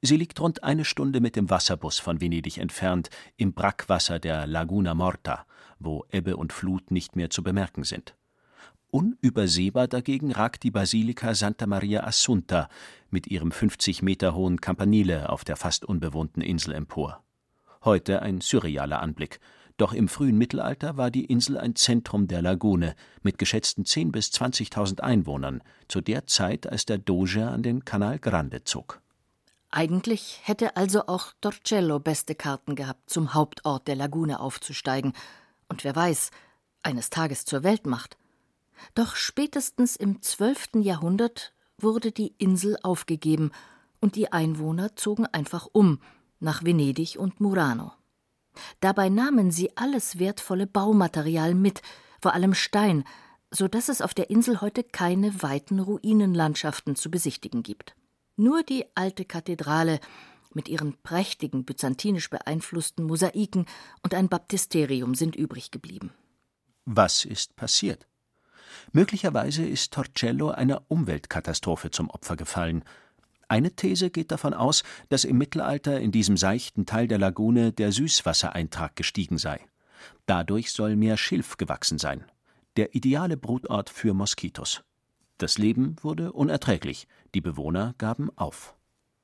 Sie 0.00 0.16
liegt 0.16 0.40
rund 0.40 0.64
eine 0.64 0.84
Stunde 0.84 1.20
mit 1.20 1.36
dem 1.36 1.48
Wasserbus 1.48 1.98
von 1.98 2.20
Venedig 2.20 2.58
entfernt, 2.58 3.08
im 3.36 3.52
Brackwasser 3.52 4.18
der 4.18 4.46
Laguna 4.46 4.94
Morta, 4.94 5.46
wo 5.78 6.04
Ebbe 6.10 6.36
und 6.36 6.52
Flut 6.52 6.90
nicht 6.90 7.14
mehr 7.14 7.30
zu 7.30 7.42
bemerken 7.42 7.84
sind. 7.84 8.16
Unübersehbar 8.90 9.88
dagegen 9.88 10.32
ragt 10.32 10.64
die 10.64 10.70
Basilika 10.70 11.34
Santa 11.34 11.66
Maria 11.66 12.04
Assunta 12.04 12.68
mit 13.10 13.26
ihrem 13.26 13.50
50 13.50 14.02
Meter 14.02 14.34
hohen 14.34 14.60
Campanile 14.60 15.30
auf 15.30 15.44
der 15.44 15.56
fast 15.56 15.84
unbewohnten 15.84 16.42
Insel 16.42 16.74
empor. 16.74 17.22
Heute 17.84 18.20
ein 18.20 18.40
surrealer 18.40 19.00
Anblick. 19.00 19.40
Doch 19.76 19.92
im 19.92 20.08
frühen 20.08 20.38
Mittelalter 20.38 20.96
war 20.96 21.10
die 21.10 21.24
Insel 21.24 21.58
ein 21.58 21.76
Zentrum 21.76 22.26
der 22.28 22.42
Lagune 22.42 22.94
mit 23.22 23.38
geschätzten 23.38 23.84
10.000 23.84 24.12
bis 24.12 24.28
20.000 24.28 25.00
Einwohnern, 25.00 25.62
zu 25.88 26.00
der 26.00 26.26
Zeit, 26.26 26.66
als 26.66 26.86
der 26.86 26.98
Doge 26.98 27.48
an 27.48 27.62
den 27.62 27.84
Canal 27.84 28.18
Grande 28.18 28.64
zog. 28.64 29.00
Eigentlich 29.70 30.40
hätte 30.42 30.76
also 30.76 31.06
auch 31.06 31.32
Torcello 31.40 31.98
beste 31.98 32.34
Karten 32.34 32.76
gehabt, 32.76 33.08
zum 33.08 33.32
Hauptort 33.32 33.88
der 33.88 33.96
Lagune 33.96 34.38
aufzusteigen 34.38 35.14
und 35.68 35.84
wer 35.84 35.96
weiß, 35.96 36.30
eines 36.82 37.08
Tages 37.08 37.46
zur 37.46 37.62
Weltmacht. 37.62 38.18
Doch 38.94 39.16
spätestens 39.16 39.96
im 39.96 40.20
12. 40.20 40.70
Jahrhundert 40.82 41.54
wurde 41.78 42.12
die 42.12 42.34
Insel 42.38 42.76
aufgegeben 42.82 43.52
und 44.00 44.16
die 44.16 44.30
Einwohner 44.32 44.94
zogen 44.96 45.26
einfach 45.26 45.68
um 45.72 46.00
nach 46.40 46.64
Venedig 46.64 47.18
und 47.18 47.40
Murano. 47.40 47.92
Dabei 48.80 49.08
nahmen 49.08 49.50
sie 49.50 49.76
alles 49.76 50.18
wertvolle 50.18 50.66
Baumaterial 50.66 51.54
mit, 51.54 51.82
vor 52.20 52.34
allem 52.34 52.54
Stein, 52.54 53.04
so 53.50 53.68
dass 53.68 53.88
es 53.88 54.00
auf 54.00 54.14
der 54.14 54.30
Insel 54.30 54.60
heute 54.60 54.82
keine 54.82 55.42
weiten 55.42 55.78
Ruinenlandschaften 55.78 56.96
zu 56.96 57.10
besichtigen 57.10 57.62
gibt. 57.62 57.94
Nur 58.36 58.62
die 58.62 58.86
alte 58.94 59.24
Kathedrale 59.24 60.00
mit 60.54 60.68
ihren 60.68 60.96
prächtigen 61.02 61.64
byzantinisch 61.64 62.30
beeinflussten 62.30 63.04
Mosaiken 63.04 63.66
und 64.02 64.14
ein 64.14 64.28
Baptisterium 64.28 65.14
sind 65.14 65.36
übrig 65.36 65.70
geblieben. 65.70 66.12
Was 66.84 67.24
ist 67.24 67.56
passiert? 67.56 68.06
Möglicherweise 68.92 69.64
ist 69.64 69.92
Torcello 69.92 70.50
einer 70.50 70.82
Umweltkatastrophe 70.88 71.90
zum 71.90 72.10
Opfer 72.10 72.36
gefallen. 72.36 72.84
Eine 73.52 73.76
These 73.76 74.08
geht 74.08 74.32
davon 74.32 74.54
aus, 74.54 74.82
dass 75.10 75.24
im 75.24 75.36
Mittelalter 75.36 76.00
in 76.00 76.10
diesem 76.10 76.38
seichten 76.38 76.86
Teil 76.86 77.06
der 77.06 77.18
Lagune 77.18 77.70
der 77.70 77.92
Süßwassereintrag 77.92 78.96
gestiegen 78.96 79.36
sei. 79.36 79.60
Dadurch 80.24 80.72
soll 80.72 80.96
mehr 80.96 81.18
Schilf 81.18 81.58
gewachsen 81.58 81.98
sein. 81.98 82.24
Der 82.78 82.94
ideale 82.94 83.36
Brutort 83.36 83.90
für 83.90 84.14
Moskitos. 84.14 84.84
Das 85.36 85.58
Leben 85.58 85.96
wurde 86.00 86.32
unerträglich. 86.32 87.06
Die 87.34 87.42
Bewohner 87.42 87.94
gaben 87.98 88.30
auf. 88.36 88.74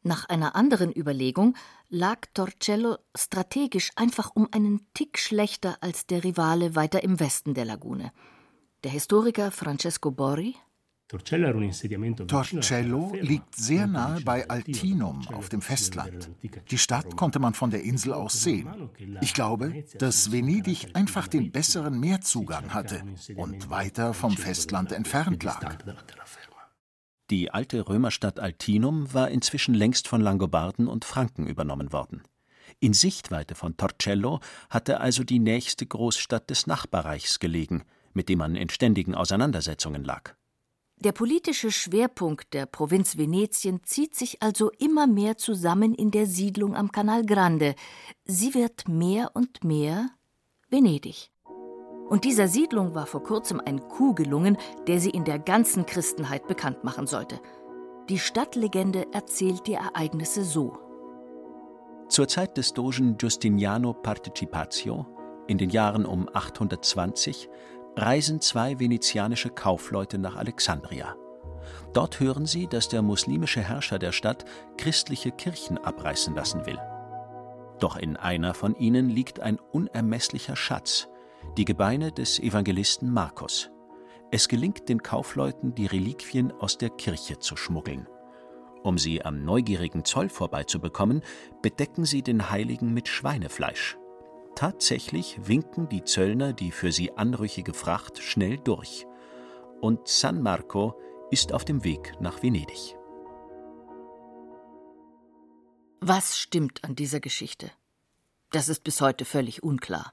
Nach 0.03 0.29
einer 0.29 0.55
anderen 0.55 0.95
Überlegung 0.95 1.57
lag 1.89 2.27
Torcello 2.35 2.99
strategisch 3.17 3.93
einfach 3.97 4.33
um 4.35 4.47
einen 4.53 4.87
Tick 4.93 5.19
schlechter 5.19 5.79
als 5.81 6.07
der 6.07 6.23
Rivale 6.23 6.75
weiter 6.75 7.03
im 7.03 7.19
Westen 7.19 7.55
der 7.55 7.65
Lagune. 7.65 8.13
Der 8.85 8.91
Historiker 8.91 9.51
Francesco 9.51 10.11
Borri 10.11 10.55
Torcello 11.09 13.13
liegt 13.15 13.57
sehr 13.57 13.87
nahe 13.87 14.21
bei 14.21 14.49
Altinum 14.49 15.27
auf 15.29 15.49
dem 15.49 15.63
Festland. 15.63 16.31
Die 16.71 16.77
Stadt 16.77 17.17
konnte 17.17 17.39
man 17.39 17.55
von 17.55 17.71
der 17.71 17.83
Insel 17.83 18.13
aus 18.13 18.43
sehen. 18.43 18.91
Ich 19.23 19.33
glaube, 19.33 19.85
dass 19.99 20.33
Venedig 20.33 20.95
einfach 20.95 21.27
den 21.27 21.51
besseren 21.51 21.99
Meerzugang 21.99 22.75
hatte 22.75 23.03
und 23.37 23.71
weiter 23.71 24.13
vom 24.13 24.37
Festland 24.37 24.93
entfernt 24.93 25.43
lag. 25.43 25.79
Die 27.31 27.51
alte 27.51 27.89
Römerstadt 27.89 28.39
Altinum 28.39 29.13
war 29.15 29.31
inzwischen 29.31 29.75
längst 29.75 30.09
von 30.09 30.21
Langobarden 30.21 30.89
und 30.89 31.07
Franken 31.07 31.47
übernommen 31.47 31.93
worden. 31.93 32.23
In 32.81 32.93
Sichtweite 32.93 33.55
von 33.55 33.79
Torcello 33.79 34.41
hatte 34.69 35.01
also 35.01 35.25
die 35.25 35.39
nächste 35.39 35.87
Großstadt 35.87 36.51
des 36.51 36.67
Nachbarreichs 36.67 37.39
gelegen– 37.39 37.83
mit 38.19 38.29
dem 38.29 38.41
man 38.41 38.57
in 38.57 38.69
ständigen 38.69 39.15
Auseinandersetzungen 39.15 40.03
lag. 40.03 40.35
Der 41.01 41.13
politische 41.13 41.71
Schwerpunkt 41.71 42.53
der 42.55 42.67
Provinz 42.67 43.17
Venetien 43.17 43.85
zieht 43.85 44.17
sich 44.17 44.43
also 44.43 44.73
immer 44.81 45.07
mehr 45.07 45.37
zusammen 45.37 45.95
in 45.95 46.11
der 46.11 46.27
Siedlung 46.27 46.75
am 46.75 46.91
Canal 46.91 47.25
Grande. 47.25 47.77
Sie 48.25 48.53
wird 48.55 48.89
mehr 48.89 49.31
und 49.35 49.63
mehr 49.63 50.11
Venedig. 50.69 51.31
Und 52.09 52.25
dieser 52.25 52.49
Siedlung 52.49 52.97
war 52.97 53.07
vor 53.07 53.23
kurzem 53.23 53.61
ein 53.65 53.87
Coup 53.89 54.17
gelungen, 54.17 54.57
der 54.89 54.99
sie 54.99 55.11
in 55.11 55.25
der 55.25 55.39
ganzen 55.39 55.87
Christenheit 55.87 56.49
bekannt 56.49 56.83
machen 56.83 57.07
sollte. 57.07 57.41
Die 58.09 58.19
Stadtlegende 58.19 59.07
erzählt 59.13 59.69
die 59.69 59.75
Ereignisse 59.75 60.43
so. 60.43 60.79
Zur 62.09 62.27
Zeit 62.27 62.57
des 62.57 62.73
Dogen 62.73 63.17
Giustiniano 63.19 63.93
Partecipatio, 63.93 65.07
in 65.47 65.59
den 65.59 65.71
Jahren 65.71 66.05
um 66.07 66.29
820, 66.33 67.49
reisen 67.99 68.41
zwei 68.41 68.79
venezianische 68.79 69.51
Kaufleute 69.51 70.19
nach 70.19 70.37
Alexandria. 70.37 71.17
Dort 71.93 72.21
hören 72.21 72.47
sie, 72.47 72.67
dass 72.67 72.89
der 72.89 73.03
muslimische 73.03 73.61
Herrscher 73.61 73.99
der 73.99 74.13
Stadt 74.13 74.45
christliche 74.77 75.31
Kirchen 75.31 75.79
abreißen 75.79 76.35
lassen 76.35 76.65
will. 76.67 76.79
Doch 77.81 77.97
in 77.97 78.17
einer 78.17 78.55
von 78.55 78.75
ihnen 78.77 79.09
liegt 79.09 79.41
ein 79.41 79.59
unermesslicher 79.73 80.57
Schatz, 80.57 81.09
die 81.57 81.65
Gebeine 81.65 82.13
des 82.13 82.39
Evangelisten 82.39 83.13
Markus. 83.13 83.71
Es 84.31 84.49
gelingt 84.49 84.89
den 84.89 85.03
Kaufleuten, 85.03 85.75
die 85.75 85.87
Reliquien 85.87 86.53
aus 86.53 86.79
der 86.79 86.91
Kirche 86.91 87.39
zu 87.39 87.57
schmuggeln. 87.57 88.07
Um 88.83 88.99
sie 88.99 89.25
am 89.25 89.45
neugierigen 89.45 90.05
Zoll 90.05 90.29
vorbeizubekommen, 90.29 91.23
bedecken 91.63 92.05
sie 92.05 92.23
den 92.23 92.51
Heiligen 92.51 92.93
mit 92.93 93.09
Schweinefleisch. 93.09 93.97
Tatsächlich 94.55 95.39
winken 95.47 95.89
die 95.89 96.05
Zöllner 96.05 96.53
die 96.53 96.73
für 96.73 96.93
sie 96.93 97.17
anrüchige 97.17 97.75
Fracht 97.75 98.19
schnell 98.19 98.59
durch. 98.59 99.07
Und 99.81 100.09
San 100.09 100.43
Marco 100.43 101.01
ist 101.31 101.53
auf 101.53 101.65
dem 101.65 101.85
Weg 101.85 102.15
nach 102.21 102.43
Venedig. 102.43 102.97
Was 106.01 106.39
stimmt 106.39 106.85
an 106.85 106.95
dieser 106.95 107.21
Geschichte? 107.21 107.71
Das 108.51 108.69
ist 108.69 108.83
bis 108.83 109.01
heute 109.01 109.25
völlig 109.25 109.63
unklar. 109.63 110.13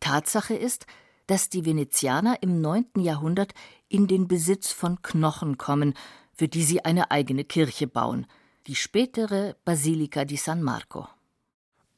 Tatsache 0.00 0.54
ist, 0.54 0.86
dass 1.26 1.48
die 1.48 1.64
Venezianer 1.64 2.42
im 2.42 2.60
9. 2.60 2.86
Jahrhundert 2.96 3.52
in 3.88 4.06
den 4.06 4.28
Besitz 4.28 4.72
von 4.72 5.02
Knochen 5.02 5.58
kommen, 5.58 5.94
für 6.32 6.48
die 6.48 6.62
sie 6.62 6.84
eine 6.84 7.10
eigene 7.10 7.44
Kirche 7.44 7.86
bauen, 7.86 8.26
die 8.66 8.74
spätere 8.74 9.56
Basilika 9.64 10.24
di 10.24 10.36
San 10.36 10.62
Marco. 10.62 11.08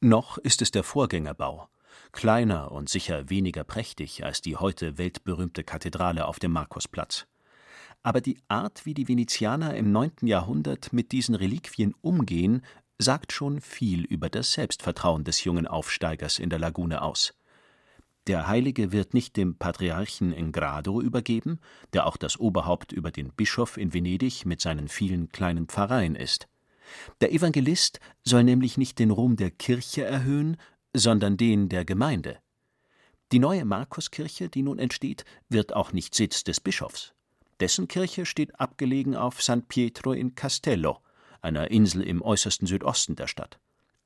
Noch 0.02 0.38
ist 0.38 0.62
es 0.62 0.70
der 0.70 0.82
Vorgängerbau, 0.82 1.68
kleiner 2.12 2.72
und 2.72 2.88
sicher 2.88 3.28
weniger 3.28 3.64
prächtig 3.64 4.24
als 4.24 4.40
die 4.40 4.56
heute 4.56 4.96
weltberühmte 4.96 5.62
Kathedrale 5.62 6.24
auf 6.24 6.38
dem 6.38 6.52
Markusplatz. 6.52 7.26
Aber 8.02 8.22
die 8.22 8.38
Art, 8.48 8.86
wie 8.86 8.94
die 8.94 9.08
Venezianer 9.08 9.76
im 9.76 9.92
9. 9.92 10.12
Jahrhundert 10.22 10.94
mit 10.94 11.12
diesen 11.12 11.34
Reliquien 11.34 11.94
umgehen, 12.00 12.64
sagt 12.96 13.34
schon 13.34 13.60
viel 13.60 14.04
über 14.04 14.30
das 14.30 14.54
Selbstvertrauen 14.54 15.24
des 15.24 15.44
jungen 15.44 15.66
Aufsteigers 15.66 16.38
in 16.38 16.48
der 16.48 16.60
Lagune 16.60 17.02
aus. 17.02 17.34
Der 18.26 18.46
Heilige 18.46 18.92
wird 18.92 19.12
nicht 19.12 19.36
dem 19.36 19.56
Patriarchen 19.56 20.32
in 20.32 20.50
Grado 20.50 21.02
übergeben, 21.02 21.60
der 21.92 22.06
auch 22.06 22.16
das 22.16 22.40
Oberhaupt 22.40 22.92
über 22.92 23.10
den 23.10 23.34
Bischof 23.34 23.76
in 23.76 23.92
Venedig 23.92 24.46
mit 24.46 24.62
seinen 24.62 24.88
vielen 24.88 25.28
kleinen 25.28 25.66
Pfarreien 25.66 26.14
ist. 26.14 26.48
Der 27.20 27.32
Evangelist 27.32 28.00
soll 28.24 28.44
nämlich 28.44 28.78
nicht 28.78 28.98
den 28.98 29.10
Ruhm 29.10 29.36
der 29.36 29.50
Kirche 29.50 30.04
erhöhen, 30.04 30.56
sondern 30.94 31.36
den 31.36 31.68
der 31.68 31.84
Gemeinde. 31.84 32.38
Die 33.32 33.38
neue 33.38 33.64
Markuskirche, 33.64 34.48
die 34.48 34.62
nun 34.62 34.78
entsteht, 34.78 35.24
wird 35.48 35.72
auch 35.74 35.92
nicht 35.92 36.14
Sitz 36.14 36.42
des 36.42 36.60
Bischofs. 36.60 37.14
Dessen 37.60 37.88
Kirche 37.88 38.26
steht 38.26 38.58
abgelegen 38.58 39.14
auf 39.14 39.42
San 39.42 39.62
Pietro 39.62 40.12
in 40.12 40.34
Castello, 40.34 40.98
einer 41.40 41.70
Insel 41.70 42.02
im 42.02 42.22
äußersten 42.22 42.66
Südosten 42.66 43.16
der 43.16 43.28
Stadt. 43.28 43.60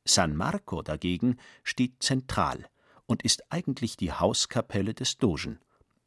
San 0.04 0.36
Marco 0.36 0.82
dagegen 0.82 1.38
steht 1.62 2.02
zentral 2.02 2.66
und 3.06 3.22
ist 3.22 3.50
eigentlich 3.50 3.96
die 3.96 4.12
Hauskapelle 4.12 4.92
des 4.92 5.16
Dogen. 5.16 5.58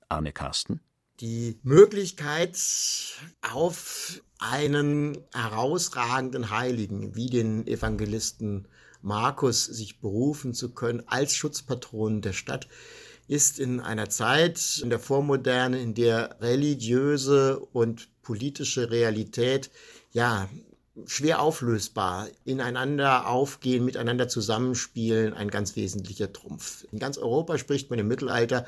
Arne 0.09 0.31
Karsten? 0.31 0.81
Die 1.19 1.59
Möglichkeit, 1.63 2.55
auf 3.41 4.21
einen 4.37 5.17
herausragenden 5.33 6.51
Heiligen 6.51 7.15
wie 7.15 7.31
den 7.31 7.65
Evangelisten 7.65 8.67
Markus 9.01 9.65
sich 9.65 9.99
berufen 9.99 10.53
zu 10.53 10.75
können 10.75 11.01
als 11.07 11.33
Schutzpatron 11.33 12.21
der 12.21 12.33
Stadt, 12.33 12.67
ist 13.27 13.57
in 13.57 13.79
einer 13.79 14.09
Zeit 14.11 14.79
in 14.83 14.91
der 14.91 14.99
Vormoderne, 14.99 15.81
in 15.81 15.95
der 15.95 16.37
religiöse 16.39 17.59
und 17.59 18.09
politische 18.21 18.91
Realität 18.91 19.71
ja 20.11 20.47
schwer 21.05 21.41
auflösbar, 21.41 22.27
ineinander 22.43 23.27
aufgehen, 23.27 23.85
miteinander 23.85 24.27
zusammenspielen, 24.27 25.33
ein 25.33 25.49
ganz 25.49 25.75
wesentlicher 25.75 26.31
Trumpf. 26.31 26.85
In 26.91 26.99
ganz 26.99 27.17
Europa 27.17 27.57
spricht 27.57 27.89
man 27.89 27.99
im 27.99 28.07
Mittelalter, 28.07 28.65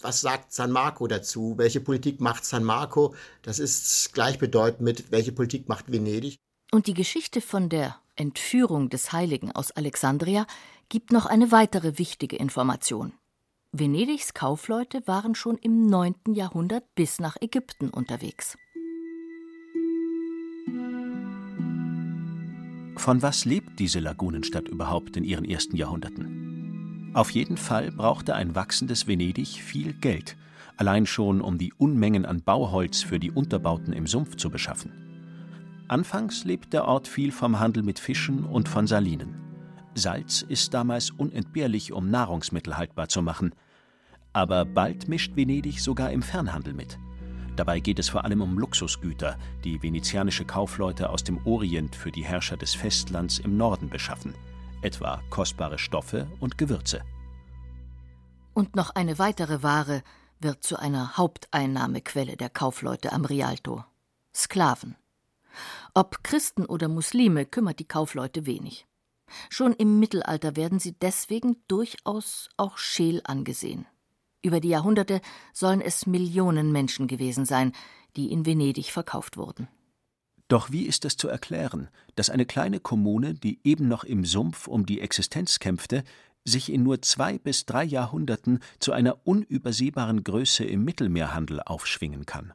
was 0.00 0.20
sagt 0.20 0.52
San 0.52 0.70
Marco 0.70 1.06
dazu? 1.06 1.54
Welche 1.56 1.80
Politik 1.80 2.20
macht 2.20 2.44
San 2.44 2.64
Marco? 2.64 3.14
Das 3.42 3.58
ist 3.58 4.12
gleichbedeutend 4.12 4.80
mit, 4.80 5.10
welche 5.10 5.32
Politik 5.32 5.68
macht 5.68 5.90
Venedig? 5.90 6.36
Und 6.70 6.86
die 6.86 6.94
Geschichte 6.94 7.40
von 7.40 7.68
der 7.68 7.96
Entführung 8.16 8.90
des 8.90 9.12
Heiligen 9.12 9.52
aus 9.52 9.70
Alexandria 9.70 10.46
gibt 10.88 11.12
noch 11.12 11.26
eine 11.26 11.52
weitere 11.52 11.98
wichtige 11.98 12.36
Information. 12.36 13.12
Venedigs 13.72 14.32
Kaufleute 14.34 15.06
waren 15.06 15.34
schon 15.34 15.58
im 15.58 15.86
9. 15.86 16.14
Jahrhundert 16.28 16.94
bis 16.94 17.18
nach 17.18 17.36
Ägypten 17.40 17.90
unterwegs. 17.90 18.56
Von 22.96 23.20
was 23.20 23.44
lebt 23.44 23.78
diese 23.78 24.00
Lagunenstadt 24.00 24.68
überhaupt 24.68 25.16
in 25.16 25.24
ihren 25.24 25.44
ersten 25.44 25.76
Jahrhunderten? 25.76 26.45
Auf 27.16 27.30
jeden 27.30 27.56
Fall 27.56 27.92
brauchte 27.92 28.34
ein 28.34 28.54
wachsendes 28.54 29.06
Venedig 29.06 29.62
viel 29.62 29.94
Geld, 29.94 30.36
allein 30.76 31.06
schon 31.06 31.40
um 31.40 31.56
die 31.56 31.72
Unmengen 31.72 32.26
an 32.26 32.42
Bauholz 32.42 33.02
für 33.02 33.18
die 33.18 33.30
Unterbauten 33.30 33.94
im 33.94 34.06
Sumpf 34.06 34.36
zu 34.36 34.50
beschaffen. 34.50 34.92
Anfangs 35.88 36.44
lebt 36.44 36.74
der 36.74 36.84
Ort 36.84 37.08
viel 37.08 37.32
vom 37.32 37.58
Handel 37.58 37.82
mit 37.82 37.98
Fischen 37.98 38.44
und 38.44 38.68
von 38.68 38.86
Salinen. 38.86 39.34
Salz 39.94 40.42
ist 40.42 40.74
damals 40.74 41.10
unentbehrlich, 41.10 41.90
um 41.90 42.10
Nahrungsmittel 42.10 42.76
haltbar 42.76 43.08
zu 43.08 43.22
machen. 43.22 43.54
Aber 44.34 44.66
bald 44.66 45.08
mischt 45.08 45.36
Venedig 45.36 45.80
sogar 45.80 46.10
im 46.10 46.20
Fernhandel 46.20 46.74
mit. 46.74 46.98
Dabei 47.56 47.80
geht 47.80 47.98
es 47.98 48.10
vor 48.10 48.26
allem 48.26 48.42
um 48.42 48.58
Luxusgüter, 48.58 49.38
die 49.64 49.82
venezianische 49.82 50.44
Kaufleute 50.44 51.08
aus 51.08 51.24
dem 51.24 51.38
Orient 51.46 51.96
für 51.96 52.12
die 52.12 52.26
Herrscher 52.26 52.58
des 52.58 52.74
Festlands 52.74 53.38
im 53.38 53.56
Norden 53.56 53.88
beschaffen, 53.88 54.34
etwa 54.82 55.22
kostbare 55.30 55.78
Stoffe 55.78 56.26
und 56.40 56.58
Gewürze. 56.58 57.02
Und 58.54 58.76
noch 58.76 58.90
eine 58.90 59.18
weitere 59.18 59.62
Ware 59.62 60.02
wird 60.40 60.62
zu 60.62 60.78
einer 60.78 61.16
Haupteinnahmequelle 61.16 62.36
der 62.36 62.50
Kaufleute 62.50 63.12
am 63.12 63.24
Rialto 63.24 63.84
Sklaven. 64.34 64.96
Ob 65.94 66.22
Christen 66.22 66.66
oder 66.66 66.88
Muslime 66.88 67.46
kümmert 67.46 67.78
die 67.78 67.88
Kaufleute 67.88 68.44
wenig. 68.46 68.86
Schon 69.50 69.72
im 69.72 69.98
Mittelalter 69.98 70.56
werden 70.56 70.78
sie 70.78 70.92
deswegen 70.92 71.56
durchaus 71.68 72.48
auch 72.56 72.78
scheel 72.78 73.22
angesehen. 73.24 73.86
Über 74.42 74.60
die 74.60 74.68
Jahrhunderte 74.68 75.20
sollen 75.52 75.80
es 75.80 76.06
Millionen 76.06 76.70
Menschen 76.70 77.08
gewesen 77.08 77.44
sein, 77.46 77.72
die 78.16 78.30
in 78.30 78.46
Venedig 78.46 78.92
verkauft 78.92 79.36
wurden. 79.36 79.68
Doch 80.48 80.70
wie 80.70 80.86
ist 80.86 81.04
es 81.04 81.16
zu 81.16 81.28
erklären, 81.28 81.88
dass 82.14 82.30
eine 82.30 82.46
kleine 82.46 82.78
Kommune, 82.78 83.34
die 83.34 83.58
eben 83.64 83.88
noch 83.88 84.04
im 84.04 84.24
Sumpf 84.24 84.68
um 84.68 84.86
die 84.86 85.00
Existenz 85.00 85.58
kämpfte, 85.58 86.04
sich 86.44 86.72
in 86.72 86.84
nur 86.84 87.02
zwei 87.02 87.38
bis 87.38 87.66
drei 87.66 87.82
Jahrhunderten 87.82 88.60
zu 88.78 88.92
einer 88.92 89.26
unübersehbaren 89.26 90.22
Größe 90.22 90.64
im 90.64 90.84
Mittelmeerhandel 90.84 91.60
aufschwingen 91.60 92.26
kann? 92.26 92.52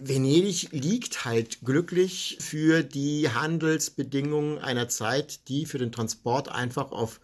Venedig 0.00 0.68
liegt 0.70 1.24
halt 1.24 1.60
glücklich 1.62 2.38
für 2.40 2.82
die 2.82 3.28
Handelsbedingungen 3.28 4.58
einer 4.58 4.88
Zeit, 4.88 5.48
die 5.48 5.66
für 5.66 5.78
den 5.78 5.92
Transport 5.92 6.48
einfach 6.48 6.92
auf 6.92 7.20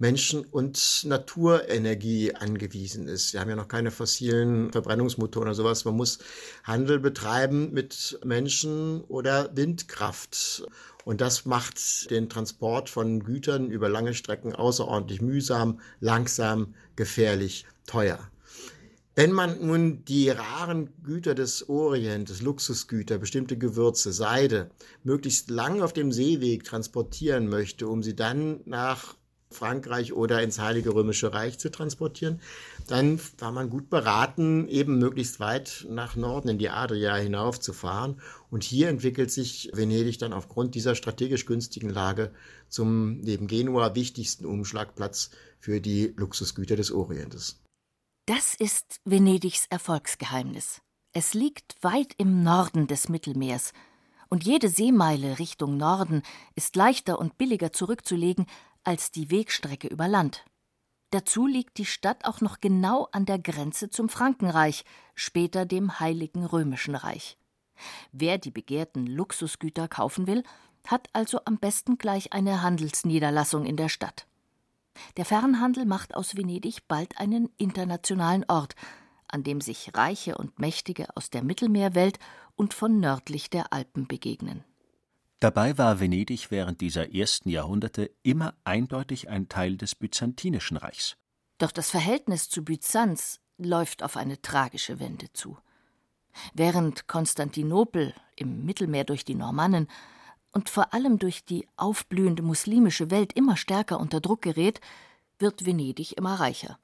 Menschen- 0.00 0.46
und 0.46 1.04
Naturenergie 1.04 2.34
angewiesen 2.34 3.06
ist. 3.06 3.34
Wir 3.34 3.40
haben 3.40 3.50
ja 3.50 3.56
noch 3.56 3.68
keine 3.68 3.90
fossilen 3.90 4.72
Verbrennungsmotoren 4.72 5.48
oder 5.48 5.54
sowas. 5.54 5.84
Man 5.84 5.94
muss 5.94 6.20
Handel 6.64 6.98
betreiben 6.98 7.70
mit 7.72 8.18
Menschen 8.24 9.02
oder 9.02 9.54
Windkraft. 9.54 10.64
Und 11.04 11.20
das 11.20 11.44
macht 11.44 12.10
den 12.10 12.30
Transport 12.30 12.88
von 12.88 13.22
Gütern 13.22 13.70
über 13.70 13.90
lange 13.90 14.14
Strecken 14.14 14.54
außerordentlich 14.54 15.20
mühsam, 15.20 15.80
langsam, 16.00 16.74
gefährlich, 16.96 17.66
teuer. 17.86 18.18
Wenn 19.16 19.32
man 19.32 19.66
nun 19.66 20.02
die 20.06 20.30
raren 20.30 20.94
Güter 21.02 21.34
des 21.34 21.68
Orients, 21.68 22.40
Luxusgüter, 22.40 23.18
bestimmte 23.18 23.58
Gewürze, 23.58 24.14
Seide, 24.14 24.70
möglichst 25.04 25.50
lang 25.50 25.82
auf 25.82 25.92
dem 25.92 26.10
Seeweg 26.10 26.64
transportieren 26.64 27.48
möchte, 27.48 27.86
um 27.86 28.02
sie 28.02 28.16
dann 28.16 28.60
nach 28.64 29.19
Frankreich 29.52 30.12
oder 30.12 30.42
ins 30.42 30.58
Heilige 30.58 30.94
Römische 30.94 31.32
Reich 31.32 31.58
zu 31.58 31.70
transportieren, 31.70 32.40
dann 32.86 33.20
war 33.38 33.52
man 33.52 33.68
gut 33.68 33.90
beraten, 33.90 34.68
eben 34.68 34.98
möglichst 34.98 35.40
weit 35.40 35.86
nach 35.88 36.16
Norden 36.16 36.48
in 36.48 36.58
die 36.58 36.70
Adria 36.70 37.16
hinaufzufahren. 37.16 38.20
Und 38.50 38.64
hier 38.64 38.88
entwickelt 38.88 39.30
sich 39.30 39.70
Venedig 39.74 40.18
dann 40.18 40.32
aufgrund 40.32 40.74
dieser 40.74 40.94
strategisch 40.94 41.46
günstigen 41.46 41.90
Lage 41.90 42.32
zum 42.68 43.18
neben 43.20 43.46
Genua 43.46 43.94
wichtigsten 43.94 44.46
Umschlagplatz 44.46 45.30
für 45.58 45.80
die 45.80 46.14
Luxusgüter 46.16 46.76
des 46.76 46.92
Orientes. 46.92 47.60
Das 48.26 48.54
ist 48.54 49.00
Venedigs 49.04 49.66
Erfolgsgeheimnis. 49.70 50.80
Es 51.12 51.34
liegt 51.34 51.76
weit 51.82 52.14
im 52.18 52.44
Norden 52.44 52.86
des 52.86 53.08
Mittelmeers, 53.08 53.72
und 54.32 54.44
jede 54.44 54.68
Seemeile 54.68 55.40
Richtung 55.40 55.76
Norden 55.76 56.22
ist 56.54 56.76
leichter 56.76 57.18
und 57.18 57.36
billiger 57.36 57.72
zurückzulegen 57.72 58.46
als 58.84 59.10
die 59.10 59.30
Wegstrecke 59.30 59.88
über 59.88 60.08
Land. 60.08 60.44
Dazu 61.10 61.46
liegt 61.46 61.78
die 61.78 61.86
Stadt 61.86 62.24
auch 62.24 62.40
noch 62.40 62.60
genau 62.60 63.08
an 63.12 63.26
der 63.26 63.38
Grenze 63.38 63.90
zum 63.90 64.08
Frankenreich, 64.08 64.84
später 65.14 65.66
dem 65.66 65.98
Heiligen 65.98 66.44
Römischen 66.44 66.94
Reich. 66.94 67.36
Wer 68.12 68.38
die 68.38 68.50
begehrten 68.50 69.06
Luxusgüter 69.06 69.88
kaufen 69.88 70.26
will, 70.26 70.44
hat 70.86 71.08
also 71.12 71.40
am 71.44 71.58
besten 71.58 71.98
gleich 71.98 72.32
eine 72.32 72.62
Handelsniederlassung 72.62 73.66
in 73.66 73.76
der 73.76 73.88
Stadt. 73.88 74.26
Der 75.16 75.24
Fernhandel 75.24 75.84
macht 75.84 76.14
aus 76.14 76.36
Venedig 76.36 76.86
bald 76.88 77.18
einen 77.18 77.50
internationalen 77.58 78.44
Ort, 78.48 78.74
an 79.28 79.42
dem 79.42 79.60
sich 79.60 79.92
Reiche 79.94 80.36
und 80.36 80.58
Mächtige 80.58 81.16
aus 81.16 81.30
der 81.30 81.42
Mittelmeerwelt 81.42 82.18
und 82.56 82.74
von 82.74 83.00
nördlich 83.00 83.50
der 83.50 83.72
Alpen 83.72 84.06
begegnen. 84.06 84.64
Dabei 85.40 85.78
war 85.78 86.00
Venedig 86.00 86.50
während 86.50 86.82
dieser 86.82 87.14
ersten 87.14 87.48
Jahrhunderte 87.48 88.10
immer 88.22 88.54
eindeutig 88.64 89.30
ein 89.30 89.48
Teil 89.48 89.78
des 89.78 89.94
Byzantinischen 89.94 90.76
Reichs. 90.76 91.16
Doch 91.56 91.72
das 91.72 91.90
Verhältnis 91.90 92.50
zu 92.50 92.62
Byzanz 92.62 93.40
läuft 93.56 94.02
auf 94.02 94.18
eine 94.18 94.42
tragische 94.42 95.00
Wende 95.00 95.32
zu. 95.32 95.56
Während 96.52 97.08
Konstantinopel 97.08 98.14
im 98.36 98.66
Mittelmeer 98.66 99.04
durch 99.04 99.24
die 99.24 99.34
Normannen 99.34 99.88
und 100.52 100.68
vor 100.68 100.92
allem 100.92 101.18
durch 101.18 101.44
die 101.44 101.66
aufblühende 101.76 102.42
muslimische 102.42 103.10
Welt 103.10 103.32
immer 103.32 103.56
stärker 103.56 103.98
unter 103.98 104.20
Druck 104.20 104.42
gerät, 104.42 104.80
wird 105.38 105.64
Venedig 105.64 106.18
immer 106.18 106.34
reicher. 106.34 106.78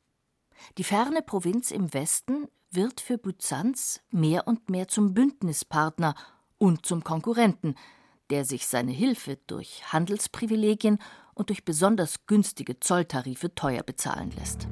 Die 0.78 0.84
ferne 0.84 1.20
Provinz 1.20 1.70
im 1.70 1.92
Westen 1.92 2.48
wird 2.70 3.02
für 3.02 3.18
Byzanz 3.18 4.00
mehr 4.10 4.48
und 4.48 4.70
mehr 4.70 4.88
zum 4.88 5.12
Bündnispartner 5.12 6.14
und 6.58 6.86
zum 6.86 7.04
Konkurrenten, 7.04 7.74
der 8.30 8.44
sich 8.44 8.66
seine 8.66 8.92
Hilfe 8.92 9.38
durch 9.46 9.92
Handelsprivilegien 9.92 10.98
und 11.34 11.50
durch 11.50 11.64
besonders 11.64 12.26
günstige 12.26 12.80
Zolltarife 12.80 13.54
teuer 13.54 13.82
bezahlen 13.82 14.32
lässt. 14.38 14.68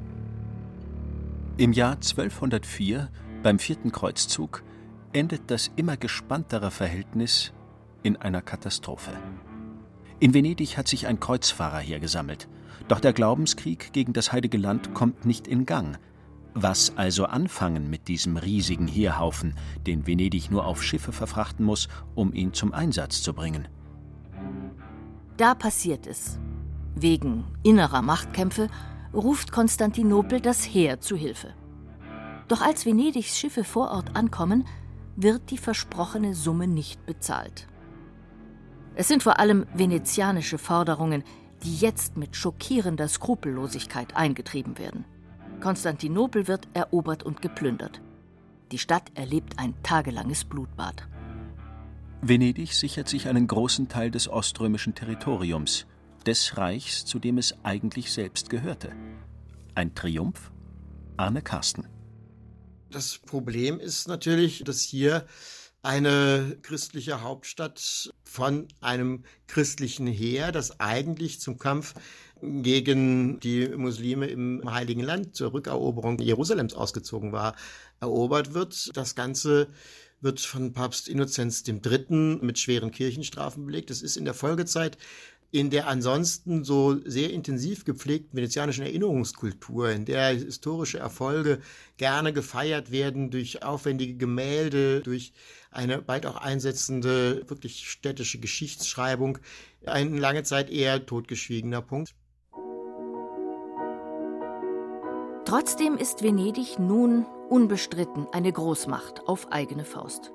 Im 1.57 1.71
Jahr 1.71 1.93
1204, 1.93 3.09
beim 3.41 3.59
vierten 3.59 3.91
Kreuzzug, 3.91 4.63
endet 5.13 5.49
das 5.49 5.71
immer 5.77 5.95
gespanntere 5.95 6.71
Verhältnis 6.71 7.53
in 8.03 8.17
einer 8.17 8.41
Katastrophe. 8.41 9.11
In 10.19 10.33
Venedig 10.33 10.77
hat 10.77 10.87
sich 10.87 11.07
ein 11.07 11.19
Kreuzfahrer 11.19 11.79
hergesammelt, 11.79 12.49
doch 12.87 12.99
der 12.99 13.13
Glaubenskrieg 13.13 13.93
gegen 13.93 14.13
das 14.13 14.31
Heilige 14.31 14.57
Land 14.57 14.93
kommt 14.93 15.25
nicht 15.25 15.47
in 15.47 15.65
Gang. 15.65 15.97
Was 16.57 16.93
also 16.95 17.25
anfangen 17.25 17.89
mit 17.89 18.07
diesem 18.07 18.37
riesigen 18.37 18.87
Heerhaufen, 18.87 19.55
den 19.85 20.07
Venedig 20.07 20.49
nur 20.49 20.65
auf 20.65 20.81
Schiffe 20.81 21.11
verfrachten 21.11 21.65
muss, 21.65 21.89
um 22.15 22.33
ihn 22.33 22.53
zum 22.53 22.73
Einsatz 22.73 23.21
zu 23.21 23.33
bringen? 23.33 23.67
Da 25.35 25.53
passiert 25.53 26.07
es. 26.07 26.39
Wegen 26.95 27.43
innerer 27.61 28.01
Machtkämpfe 28.01 28.69
ruft 29.13 29.51
Konstantinopel 29.51 30.39
das 30.39 30.63
Heer 30.63 31.01
zu 31.01 31.17
Hilfe. 31.17 31.53
Doch 32.47 32.61
als 32.61 32.85
Venedigs 32.85 33.37
Schiffe 33.37 33.65
vor 33.65 33.91
Ort 33.91 34.15
ankommen, 34.15 34.65
wird 35.17 35.51
die 35.51 35.57
versprochene 35.57 36.33
Summe 36.33 36.67
nicht 36.67 37.05
bezahlt. 37.05 37.67
Es 38.95 39.09
sind 39.09 39.23
vor 39.23 39.39
allem 39.39 39.65
venezianische 39.73 40.57
Forderungen, 40.57 41.25
die 41.63 41.75
jetzt 41.75 42.15
mit 42.15 42.37
schockierender 42.37 43.09
Skrupellosigkeit 43.09 44.15
eingetrieben 44.15 44.77
werden. 44.77 45.03
Konstantinopel 45.65 46.47
wird 46.47 46.67
erobert 46.75 47.23
und 47.23 47.41
geplündert. 47.41 47.99
Die 48.71 48.77
Stadt 48.77 49.11
erlebt 49.15 49.57
ein 49.57 49.73
tagelanges 49.81 50.45
Blutbad. 50.45 51.07
Venedig 52.21 52.75
sichert 52.75 53.09
sich 53.09 53.27
einen 53.27 53.47
großen 53.47 53.87
Teil 53.87 54.11
des 54.11 54.27
oströmischen 54.27 54.93
Territoriums, 54.93 55.87
des 56.27 56.55
Reichs, 56.57 57.03
zu 57.03 57.17
dem 57.17 57.39
es 57.39 57.55
eigentlich 57.63 58.13
selbst 58.13 58.51
gehörte. 58.51 58.91
Ein 59.73 59.95
Triumph? 59.95 60.51
Arne 61.17 61.41
Karsten. 61.41 61.87
Das 62.91 63.17
Problem 63.17 63.79
ist 63.79 64.07
natürlich, 64.07 64.63
dass 64.65 64.81
hier 64.81 65.25
eine 65.85 66.57
christliche 66.63 67.21
Hauptstadt 67.21 68.11
von 68.23 68.67
einem 68.81 69.23
christlichen 69.47 70.07
Heer, 70.07 70.51
das 70.51 70.79
eigentlich 70.79 71.39
zum 71.39 71.59
Kampf 71.59 71.93
gegen 72.41 73.39
die 73.39 73.67
Muslime 73.69 74.27
im 74.27 74.63
Heiligen 74.65 75.01
Land 75.01 75.35
zur 75.35 75.53
Rückeroberung 75.53 76.19
Jerusalems 76.19 76.73
ausgezogen 76.73 77.31
war, 77.31 77.55
erobert 77.99 78.53
wird. 78.53 78.89
Das 78.97 79.15
Ganze 79.15 79.67
wird 80.21 80.39
von 80.39 80.73
Papst 80.73 81.07
Innozenz 81.07 81.63
III. 81.67 82.39
mit 82.41 82.57
schweren 82.57 82.89
Kirchenstrafen 82.89 83.65
belegt. 83.65 83.91
Das 83.91 84.01
ist 84.01 84.17
in 84.17 84.25
der 84.25 84.33
Folgezeit 84.33 84.97
in 85.55 85.69
der 85.69 85.87
ansonsten 85.87 86.65
so 86.65 86.99
sehr 87.05 87.31
intensiv 87.31 87.85
gepflegten 87.85 88.35
venezianischen 88.35 88.83
Erinnerungskultur, 88.83 89.89
in 89.89 90.03
der 90.03 90.31
historische 90.31 90.99
Erfolge 90.99 91.61
gerne 91.95 92.33
gefeiert 92.33 92.91
werden 92.91 93.31
durch 93.31 93.63
aufwendige 93.63 94.17
Gemälde, 94.17 94.99
durch 94.99 95.31
eine 95.71 96.01
bald 96.01 96.25
auch 96.25 96.35
einsetzende, 96.35 97.43
wirklich 97.47 97.89
städtische 97.89 98.37
Geschichtsschreibung, 98.39 99.37
ein 99.85 100.17
lange 100.17 100.43
Zeit 100.43 100.69
eher 100.69 101.05
totgeschwiegener 101.05 101.81
Punkt. 101.81 102.13
Trotzdem 105.45 105.95
ist 105.95 106.21
Venedig 106.21 106.79
nun 106.79 107.25
unbestritten 107.49 108.27
eine 108.33 108.51
Großmacht 108.51 109.21
auf 109.25 109.53
eigene 109.53 109.85
Faust. 109.85 110.33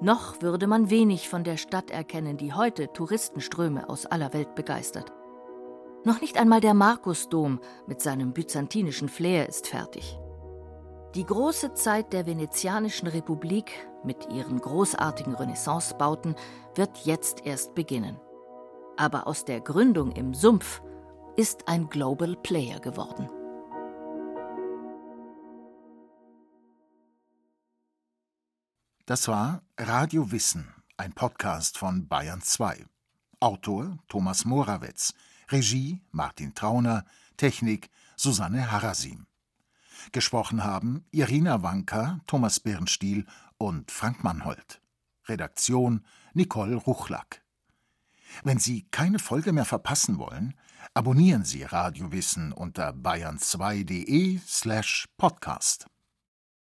Noch 0.00 0.42
würde 0.42 0.68
man 0.68 0.90
wenig 0.90 1.28
von 1.28 1.42
der 1.42 1.56
Stadt 1.56 1.90
erkennen, 1.90 2.36
die 2.36 2.52
heute 2.52 2.92
Touristenströme 2.92 3.88
aus 3.88 4.06
aller 4.06 4.32
Welt 4.32 4.54
begeistert. 4.54 5.12
Noch 6.04 6.20
nicht 6.20 6.38
einmal 6.38 6.60
der 6.60 6.74
Markusdom 6.74 7.58
mit 7.86 8.00
seinem 8.00 8.32
byzantinischen 8.32 9.08
Flair 9.08 9.48
ist 9.48 9.66
fertig. 9.66 10.18
Die 11.16 11.24
große 11.24 11.74
Zeit 11.74 12.12
der 12.12 12.26
Venezianischen 12.26 13.08
Republik 13.08 13.72
mit 14.04 14.28
ihren 14.30 14.60
großartigen 14.60 15.34
Renaissancebauten 15.34 16.36
wird 16.76 16.98
jetzt 16.98 17.44
erst 17.44 17.74
beginnen. 17.74 18.20
Aber 18.96 19.26
aus 19.26 19.44
der 19.44 19.60
Gründung 19.60 20.12
im 20.12 20.32
Sumpf 20.32 20.80
ist 21.34 21.66
ein 21.66 21.88
Global 21.88 22.36
Player 22.36 22.78
geworden. 22.78 23.28
Das 29.08 29.26
war 29.26 29.62
Radio 29.78 30.32
Wissen, 30.32 30.68
ein 30.98 31.14
Podcast 31.14 31.78
von 31.78 32.08
Bayern 32.08 32.42
2. 32.42 32.84
Autor 33.40 33.96
Thomas 34.06 34.44
Morawetz, 34.44 35.14
Regie 35.48 36.02
Martin 36.10 36.54
Trauner, 36.54 37.06
Technik 37.38 37.88
Susanne 38.16 38.70
Harasim. 38.70 39.26
Gesprochen 40.12 40.62
haben 40.62 41.06
Irina 41.10 41.62
Wanka, 41.62 42.20
Thomas 42.26 42.60
Birnstiel 42.60 43.24
und 43.56 43.90
Frank 43.90 44.22
Mannhold. 44.24 44.82
Redaktion 45.26 46.04
Nicole 46.34 46.74
Ruchlack. 46.74 47.42
Wenn 48.44 48.58
Sie 48.58 48.88
keine 48.90 49.20
Folge 49.20 49.54
mehr 49.54 49.64
verpassen 49.64 50.18
wollen, 50.18 50.52
abonnieren 50.92 51.46
Sie 51.46 51.62
Radio 51.62 52.12
Wissen 52.12 52.52
unter 52.52 52.90
bayern2.de 52.90 54.38
slash 54.46 55.08
podcast. 55.16 55.86